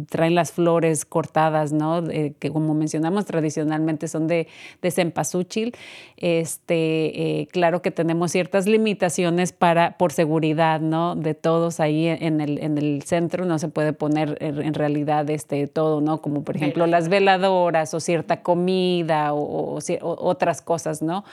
[0.08, 2.02] traen las flores cortadas, ¿no?
[2.08, 4.48] que como mencionamos tradicionalmente son de,
[4.80, 5.74] de cempasúchil.
[6.16, 11.16] Este, eh, claro que tenemos ciertas limitaciones para, por seguridad, ¿no?
[11.16, 12.58] De todos ahí en el
[12.96, 16.20] el centro no se puede poner en realidad este, todo, ¿no?
[16.20, 21.24] Como por ejemplo las veladoras o cierta comida o, otras cosas, ¿no?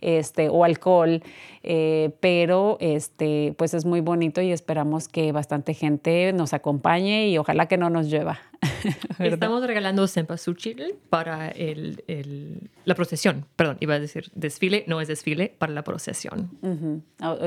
[0.00, 1.22] Este, o alcohol.
[1.64, 7.38] Eh, pero este, pues es muy bonito y esperamos que bastante gente nos acompañe y
[7.38, 8.40] ojalá que no nos llueva.
[9.18, 15.08] Estamos regalando cempasúchil para el, el, la procesión, perdón, iba a decir desfile, no es
[15.08, 16.50] desfile, para la procesión.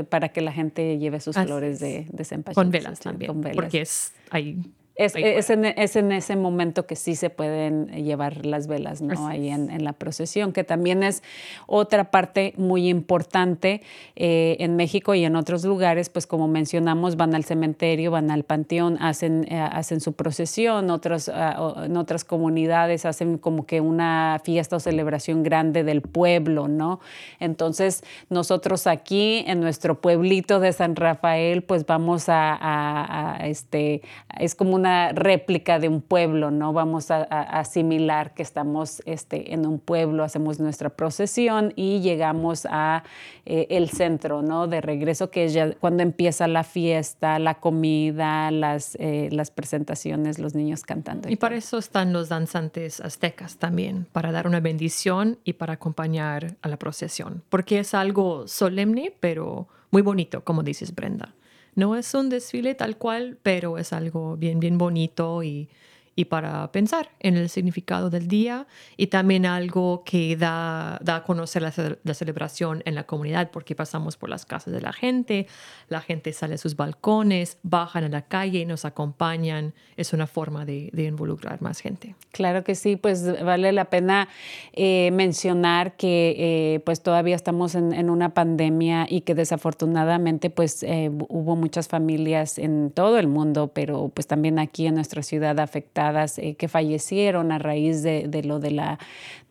[0.10, 2.64] Para que la gente lleve sus flores de, de cempasúchil.
[2.64, 3.55] Con velas también, con velas.
[3.56, 4.58] Porque es ahí
[4.96, 9.28] es, es, en, es, en, ese momento que sí se pueden llevar las velas, ¿no?
[9.28, 11.22] Ahí en, en, la procesión, que también es
[11.68, 13.82] otra parte muy importante
[14.16, 18.44] eh, en México y en otros lugares, pues como mencionamos, van al cementerio, van al
[18.46, 24.40] panteón, hacen, eh, hacen su procesión, otros, uh, en otras comunidades hacen como que una
[24.46, 27.02] fiesta o celebración grande del pueblo, ¿no?
[27.42, 34.02] Entonces, nosotros aquí en nuestro pueblito de San Rafael, pues vamos a, a, a este,
[34.40, 36.74] es como una réplica de un pueblo, ¿no?
[36.74, 43.04] Vamos a, asimilar que estamos este, en un pueblo, hacemos nuestra procesión y llegamos a
[43.46, 44.68] eh, el centro, ¿no?
[44.68, 50.40] De regreso, que es ya cuando empieza la fiesta, la comida, las, eh, las presentaciones,
[50.40, 51.30] los niños cantando.
[51.30, 56.56] Y, para eso están los danzantes aztecas también, para dar una bendición y para acompañar
[56.62, 61.34] a la procesión, porque es algo solemne, pero muy bonito, como dices Brenda.
[61.76, 65.70] No es un desfile tal cual, pero es algo bien, bien bonito y
[66.16, 71.24] y para pensar en el significado del día y también algo que da, da a
[71.24, 75.48] conocer la, la, celebración en la comunidad porque pasamos por las casas de la gente,
[75.90, 79.74] la gente sale a sus balcones, bajan a la calle y nos acompañan.
[79.98, 82.16] Es una forma de, de involucrar más gente.
[82.32, 84.30] Claro que sí, pues vale la pena
[84.74, 90.84] eh, mencionar que eh, pues todavía estamos en, en, una pandemia y que desafortunadamente pues
[90.84, 95.60] eh, hubo muchas familias en todo el mundo, pero pues también aquí en nuestra ciudad
[95.60, 96.05] afectadas
[96.38, 99.00] eh, que fallecieron a raíz de, lo de, la,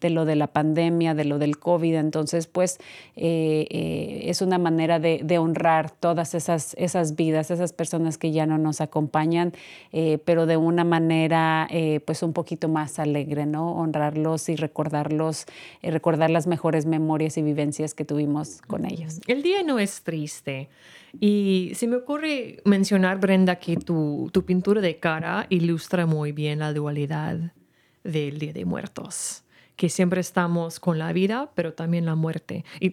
[0.01, 1.95] de lo de la pandemia, de lo del COVID.
[1.95, 2.79] Entonces, pues
[3.17, 8.47] eh, eh, es una manera de, honrar todas esas, esas vidas, esas personas que ya
[8.47, 9.53] no nos acompañan,
[10.25, 11.69] pero de una manera
[12.07, 13.73] pues un poquito más alegre, ¿no?
[13.73, 15.47] Honrarlos y recordarlos,
[15.83, 19.21] recordar las mejores memorias y vivencias que tuvimos con ellos.
[19.27, 20.69] El día no es triste.
[21.21, 26.59] Y se me ocurre mencionar, Brenda, que tu, tu pintura de cara ilustra muy bien
[26.59, 27.53] la dualidad
[28.03, 29.45] del Día de Muertos
[29.77, 32.65] que siempre estamos con la vida, pero también la muerte.
[32.81, 32.91] Y,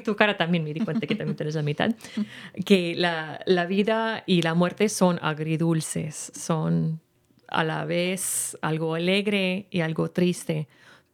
[0.04, 1.94] tu cara también me di cuenta que también tienes la mitad.
[2.64, 7.00] Que la, la, vida y la muerte son agridulces, son
[7.46, 10.68] a la vez algo alegre y algo triste.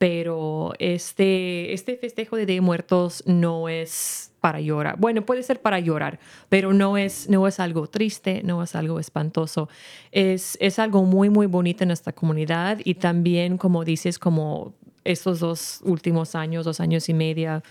[0.04, 4.98] Pero este, este festejo de Muertos no es para llorar.
[4.98, 6.18] Bueno, puede ser para llorar,
[6.50, 9.70] pero no es, no es algo triste, no es algo espantoso.
[10.12, 14.74] Es, es algo muy, muy bonito en esta comunidad y también, como dices, como
[15.04, 17.62] estos dos últimos años, dos años y media,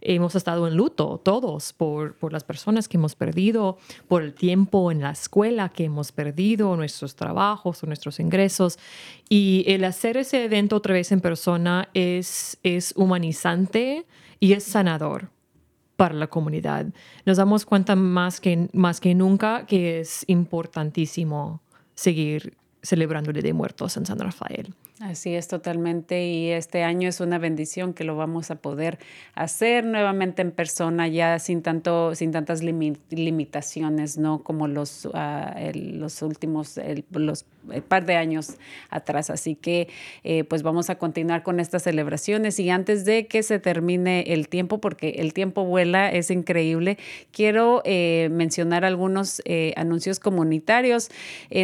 [0.00, 3.78] hemos estado en luto todos por, por las personas que hemos perdido,
[4.08, 8.78] por el tiempo en la escuela que hemos perdido, nuestros trabajos nuestros ingresos.
[9.28, 14.06] Y el hacer ese evento otra vez en persona es, es humanizante
[14.40, 15.30] y es sanador
[15.96, 16.86] para la comunidad.
[17.24, 21.60] Nos damos cuenta más que, más que nunca que es importantísimo
[21.94, 24.74] seguir celebrando el Día de Muertos en San Rafael.
[25.02, 29.00] Así es totalmente y este año es una bendición que lo vamos a poder
[29.34, 35.10] hacer nuevamente en persona ya sin tanto sin tantas limitaciones no como los uh,
[35.74, 38.56] los últimos el, los el par de años
[38.90, 39.30] atrás.
[39.30, 39.88] Así que
[40.24, 42.58] eh, pues vamos a continuar con estas celebraciones.
[42.58, 46.98] Y antes de que se termine el tiempo porque el tiempo vuela es increíble
[47.32, 51.10] quiero eh, mencionar algunos eh, anuncios comunitarios.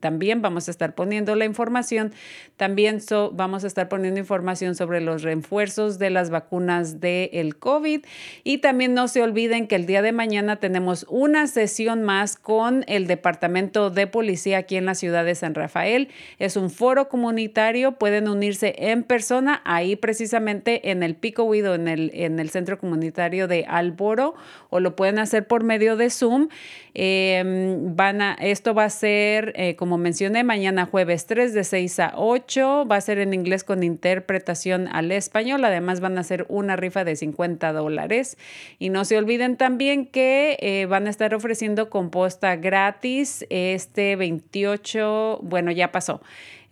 [0.00, 2.12] También vamos a estar poniendo la información.
[2.56, 3.00] También
[3.32, 8.04] vamos a estar poniendo información sobre los refuerzos de las vacunas del COVID.
[8.44, 12.84] Y también no se olviden que el día de mañana tenemos una sesión más con
[12.86, 16.08] el Departamento de Policía aquí en la ciudad de San Rafael.
[16.38, 17.92] Es un foro comunitario.
[17.92, 22.78] Pueden unirse en persona ahí precisamente en el Pico Huido, en el, en el centro
[22.78, 24.34] comunitario de Alboro,
[24.70, 26.48] o lo pueden hacer por medio de Zoom.
[26.94, 32.00] Em, van a, esto va a ser, eh, como mencioné, mañana jueves 3 de 6
[32.00, 32.86] a 8.
[32.90, 35.64] Va a ser en inglés con interpretación al español.
[35.64, 38.36] Además van a hacer una rifa de 50 dólares.
[38.78, 45.40] Y no se olviden también que eh, van a estar ofreciendo composta gratis este 28,
[45.42, 46.20] bueno, ya pasó.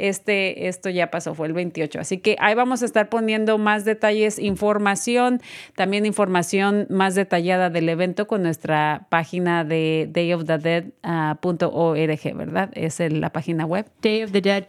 [0.01, 2.01] Este, esto ya pasó, fue el 28.
[2.01, 5.43] Así que ahí vamos a estar poniendo más detalles, información,
[5.77, 12.71] también información más detallada del evento con nuestra página de dayofthedead.org, ¿verdad?
[12.75, 13.87] Es la página web.
[14.01, 14.65] Day of the Dead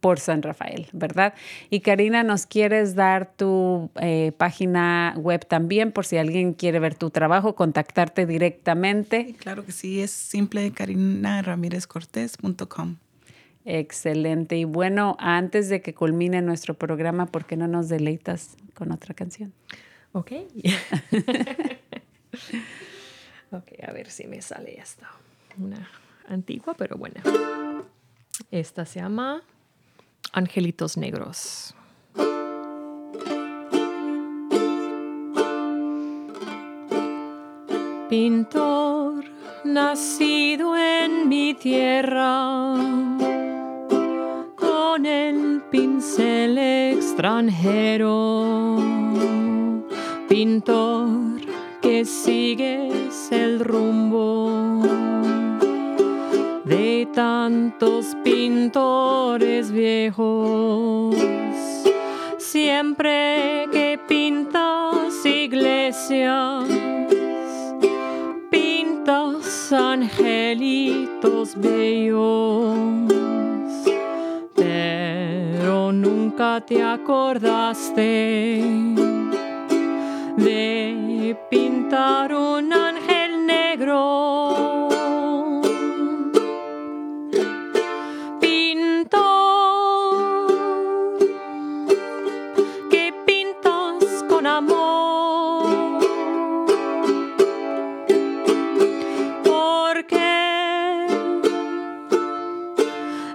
[0.00, 1.34] Por San Rafael, ¿verdad?
[1.70, 6.96] Y Karina, ¿nos quieres dar tu eh, página web también por si alguien quiere ver
[6.96, 9.36] tu trabajo, contactarte directamente?
[9.38, 10.72] Claro que sí, es simple
[11.86, 12.96] cortés.com
[13.64, 14.56] Excelente.
[14.56, 19.14] Y bueno, antes de que culmine nuestro programa, ¿por qué no nos deleitas con otra
[19.14, 19.52] canción?
[20.12, 20.32] Ok.
[23.52, 25.08] ok, a ver si me sale esta.
[25.58, 25.88] Una
[26.28, 27.22] antigua, pero buena.
[28.50, 29.42] Esta se llama
[30.32, 31.74] Angelitos Negros.
[38.08, 39.24] Pintor
[39.64, 42.74] nacido en mi tierra
[45.06, 48.76] el pincel extranjero.
[50.28, 51.40] Pintor
[51.80, 54.82] que sigues el rumbo
[56.64, 61.16] de tantos pintores viejos.
[62.38, 66.68] Siempre que pintas iglesias,
[68.50, 73.22] pintas angelitos bellos
[75.92, 78.62] nunca te acordaste
[80.36, 84.88] de pintar un ángel negro.
[88.40, 89.18] Pintor,
[92.90, 96.00] que pintas con amor.
[99.44, 101.06] Porque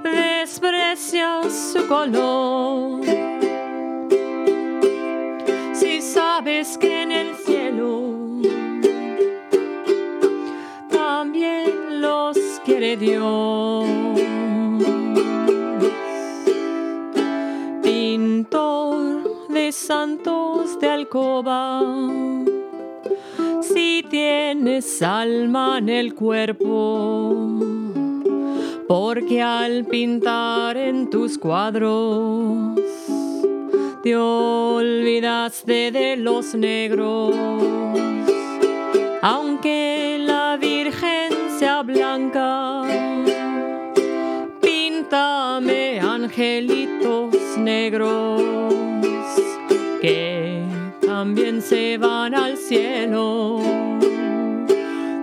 [0.03, 2.36] desprecias su color.
[12.95, 13.85] Dios.
[17.83, 21.81] Pintor de santos de alcoba,
[23.61, 27.59] si tienes alma en el cuerpo,
[28.87, 32.79] porque al pintar en tus cuadros
[34.03, 37.35] te olvidaste de los negros.
[39.21, 39.86] Aunque
[41.87, 42.83] blanca,
[44.61, 48.41] píntame angelitos negros
[50.01, 50.63] que
[51.05, 53.61] también se van al cielo.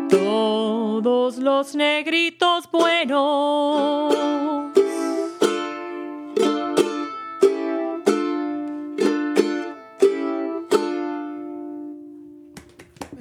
[0.08, 4.14] Todos los negritos buenos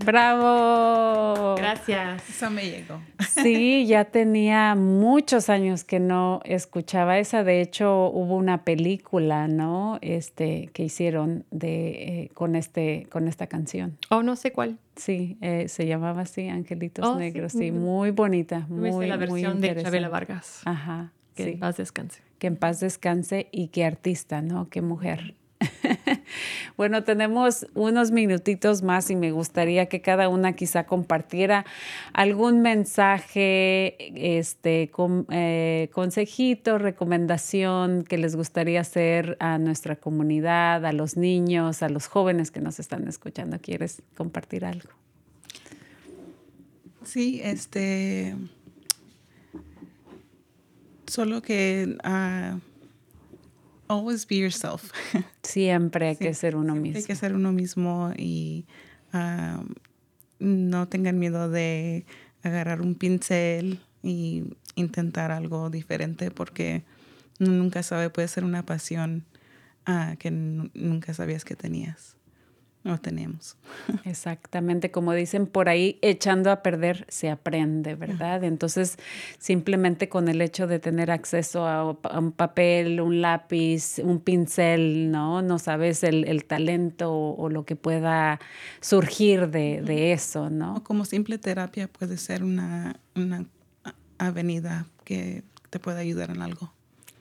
[0.05, 1.55] Bravo.
[1.55, 2.29] Gracias.
[2.29, 3.01] Eso me llegó.
[3.29, 7.43] Sí, ya tenía muchos años que no escuchaba esa.
[7.43, 9.97] De hecho, hubo una película, ¿no?
[10.01, 11.89] Este que hicieron de
[12.23, 13.97] eh, con este con esta canción.
[14.09, 14.77] Oh, no sé cuál.
[14.95, 17.19] Sí, eh, se llamaba así, Angelitos Oh, sí.
[17.19, 17.51] Negros.
[17.53, 20.09] Sí, muy bonita, sé muy, la muy versión de Chabela.
[20.09, 20.61] Vargas.
[20.65, 21.11] Ajá.
[21.35, 21.49] Que sí.
[21.51, 22.21] en paz descanse.
[22.37, 24.69] Que en paz descanse y qué artista, ¿no?
[24.69, 25.33] Qué mujer.
[26.77, 31.65] bueno, tenemos unos minutitos más y me gustaría que cada una quizá compartiera
[32.13, 33.95] algún mensaje,
[34.37, 34.91] este,
[35.29, 42.07] eh, consejito, recomendación que les gustaría hacer a nuestra comunidad, a los niños, a los
[42.07, 43.59] jóvenes que nos están escuchando.
[43.59, 44.89] ¿Quieres compartir algo?
[47.03, 48.35] Sí, este.
[51.05, 51.97] Solo que.
[52.03, 52.59] ah,
[53.87, 54.91] always be yourself.
[55.43, 56.97] Siempre hay Sí, que ser uno siempre mismo.
[56.99, 58.65] Hay que ser uno mismo y
[60.39, 62.05] no tengan miedo de
[62.43, 64.43] agarrar un pincel y
[64.75, 66.83] intentar algo diferente porque
[67.39, 69.23] nunca sabe, puede ser una pasión
[69.85, 72.17] ah, que nu- nunca sabías que tenías
[72.85, 73.55] o tenemos.
[74.03, 78.43] Exactamente, como dicen por ahí, echando a perder se aprende, ¿verdad?
[78.43, 78.97] Entonces,
[79.37, 85.11] simplemente con el hecho de tener acceso a, a un papel, un lápiz, un pincel,
[85.11, 85.41] ¿no?
[85.41, 88.39] No sabes el, el talento o, o lo que pueda
[88.81, 90.75] surgir de, de eso, ¿no?
[90.75, 93.45] O como simple terapia puede ser una, una
[94.17, 96.73] avenida que te pueda ayudar en algo.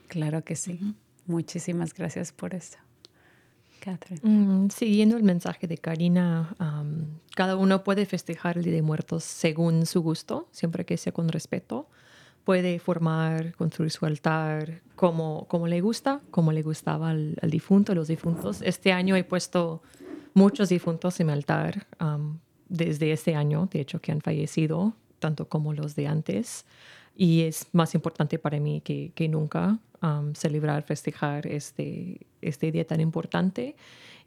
[0.07, 0.95] Claro que sí.
[1.25, 2.77] Muchísimas gracias por eso.
[3.83, 4.21] Catherine.
[4.23, 6.55] Mm, siguiendo el mensaje de Karina,
[7.35, 11.27] cada uno puede festejar el Día de Muertos según su gusto, siempre que sea con
[11.27, 11.89] respeto.
[12.45, 17.93] Puede formar, construir su altar como, como le gusta, como le gustaba al, al difunto,
[17.93, 18.61] los difuntos.
[18.61, 19.81] Este año he puesto
[20.33, 21.85] muchos difuntos en mi altar
[22.69, 26.65] desde este año, de hecho, que han fallecido, tanto como los de antes.
[27.15, 29.79] Y es más importante para mí que nunca
[30.33, 33.75] celebrar, festejar este, este día tan importante.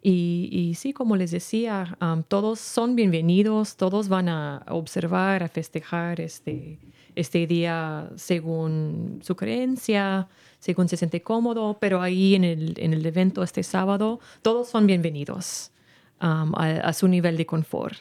[0.02, 1.98] Y, y sí, como les decía,
[2.28, 6.78] todos son bienvenidos, todos van a observar, a festejar este,
[7.16, 10.28] este día según su creencia,
[10.60, 14.86] según se siente cómodo, pero ahí en el, en el evento este sábado, todos son
[14.86, 15.72] bienvenidos
[16.20, 17.98] a, su nivel de confort.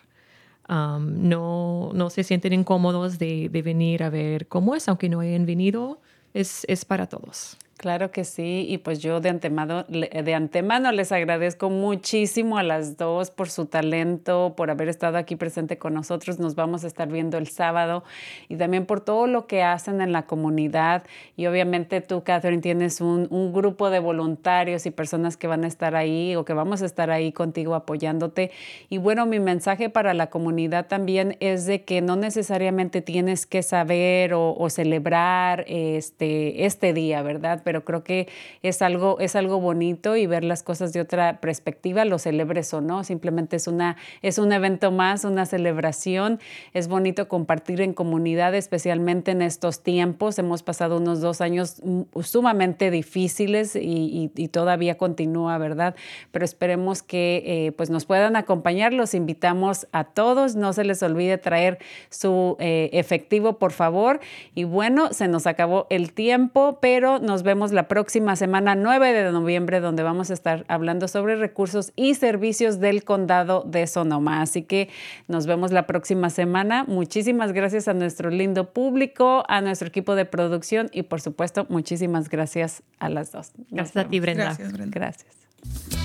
[0.67, 5.45] No, no se sienten incómodos de, de venir a ver cómo es, aunque no hayan
[5.45, 6.01] venido,
[6.33, 7.57] es, es para todos.
[7.77, 12.95] Claro que sí, y pues yo de antemano, de antemano les agradezco muchísimo a las
[12.95, 16.39] dos por su talento, por haber estado aquí presente con nosotros.
[16.39, 18.05] Nos vamos a estar viendo el sábado
[18.47, 21.03] y también por todo lo que hacen en la comunidad.
[21.35, 25.67] Y obviamente tú, Catherine, tienes un, un grupo de voluntarios y personas que van a
[25.67, 28.51] estar ahí o que vamos a estar ahí contigo apoyándote.
[28.87, 33.63] Y bueno, mi mensaje para la comunidad también es de que no necesariamente tienes que
[33.63, 37.64] saber o, o celebrar este, este día, ¿verdad?
[37.65, 38.29] Pero creo que
[38.63, 42.79] es algo, es algo bonito y ver las cosas de otra perspectiva, lo celebres o
[42.79, 46.39] no, simplemente es, una, es un evento más, una celebración.
[46.73, 50.39] Es bonito compartir en comunidad, especialmente en estos tiempos.
[50.39, 55.95] Hemos pasado unos dos años mm, sumamente difíciles y, y- y todavía continúa, ¿verdad?
[56.31, 58.93] Pero esperemos que eh, pues nos puedan acompañar.
[58.93, 60.55] Los invitamos a todos.
[60.55, 61.79] No se les olvide traer
[62.11, 64.19] su eh, efectivo, por favor.
[64.53, 69.31] Y bueno, se nos acabó el tiempo, pero nos vemos la próxima semana 9 de
[69.31, 74.41] noviembre, donde vamos a estar hablando sobre recursos y servicios del condado de Sonoma.
[74.41, 74.89] Así que
[75.27, 76.83] nos vemos la próxima semana.
[76.83, 82.29] Muchísimas gracias a nuestro lindo público, a nuestro equipo de producción y por supuesto, muchísimas
[82.29, 83.51] gracias a las dos.
[83.57, 84.19] Nos Gracias a ti.
[84.19, 84.43] Brenda.
[84.45, 84.99] Gracias, Brenda.
[84.99, 86.04] Gracias.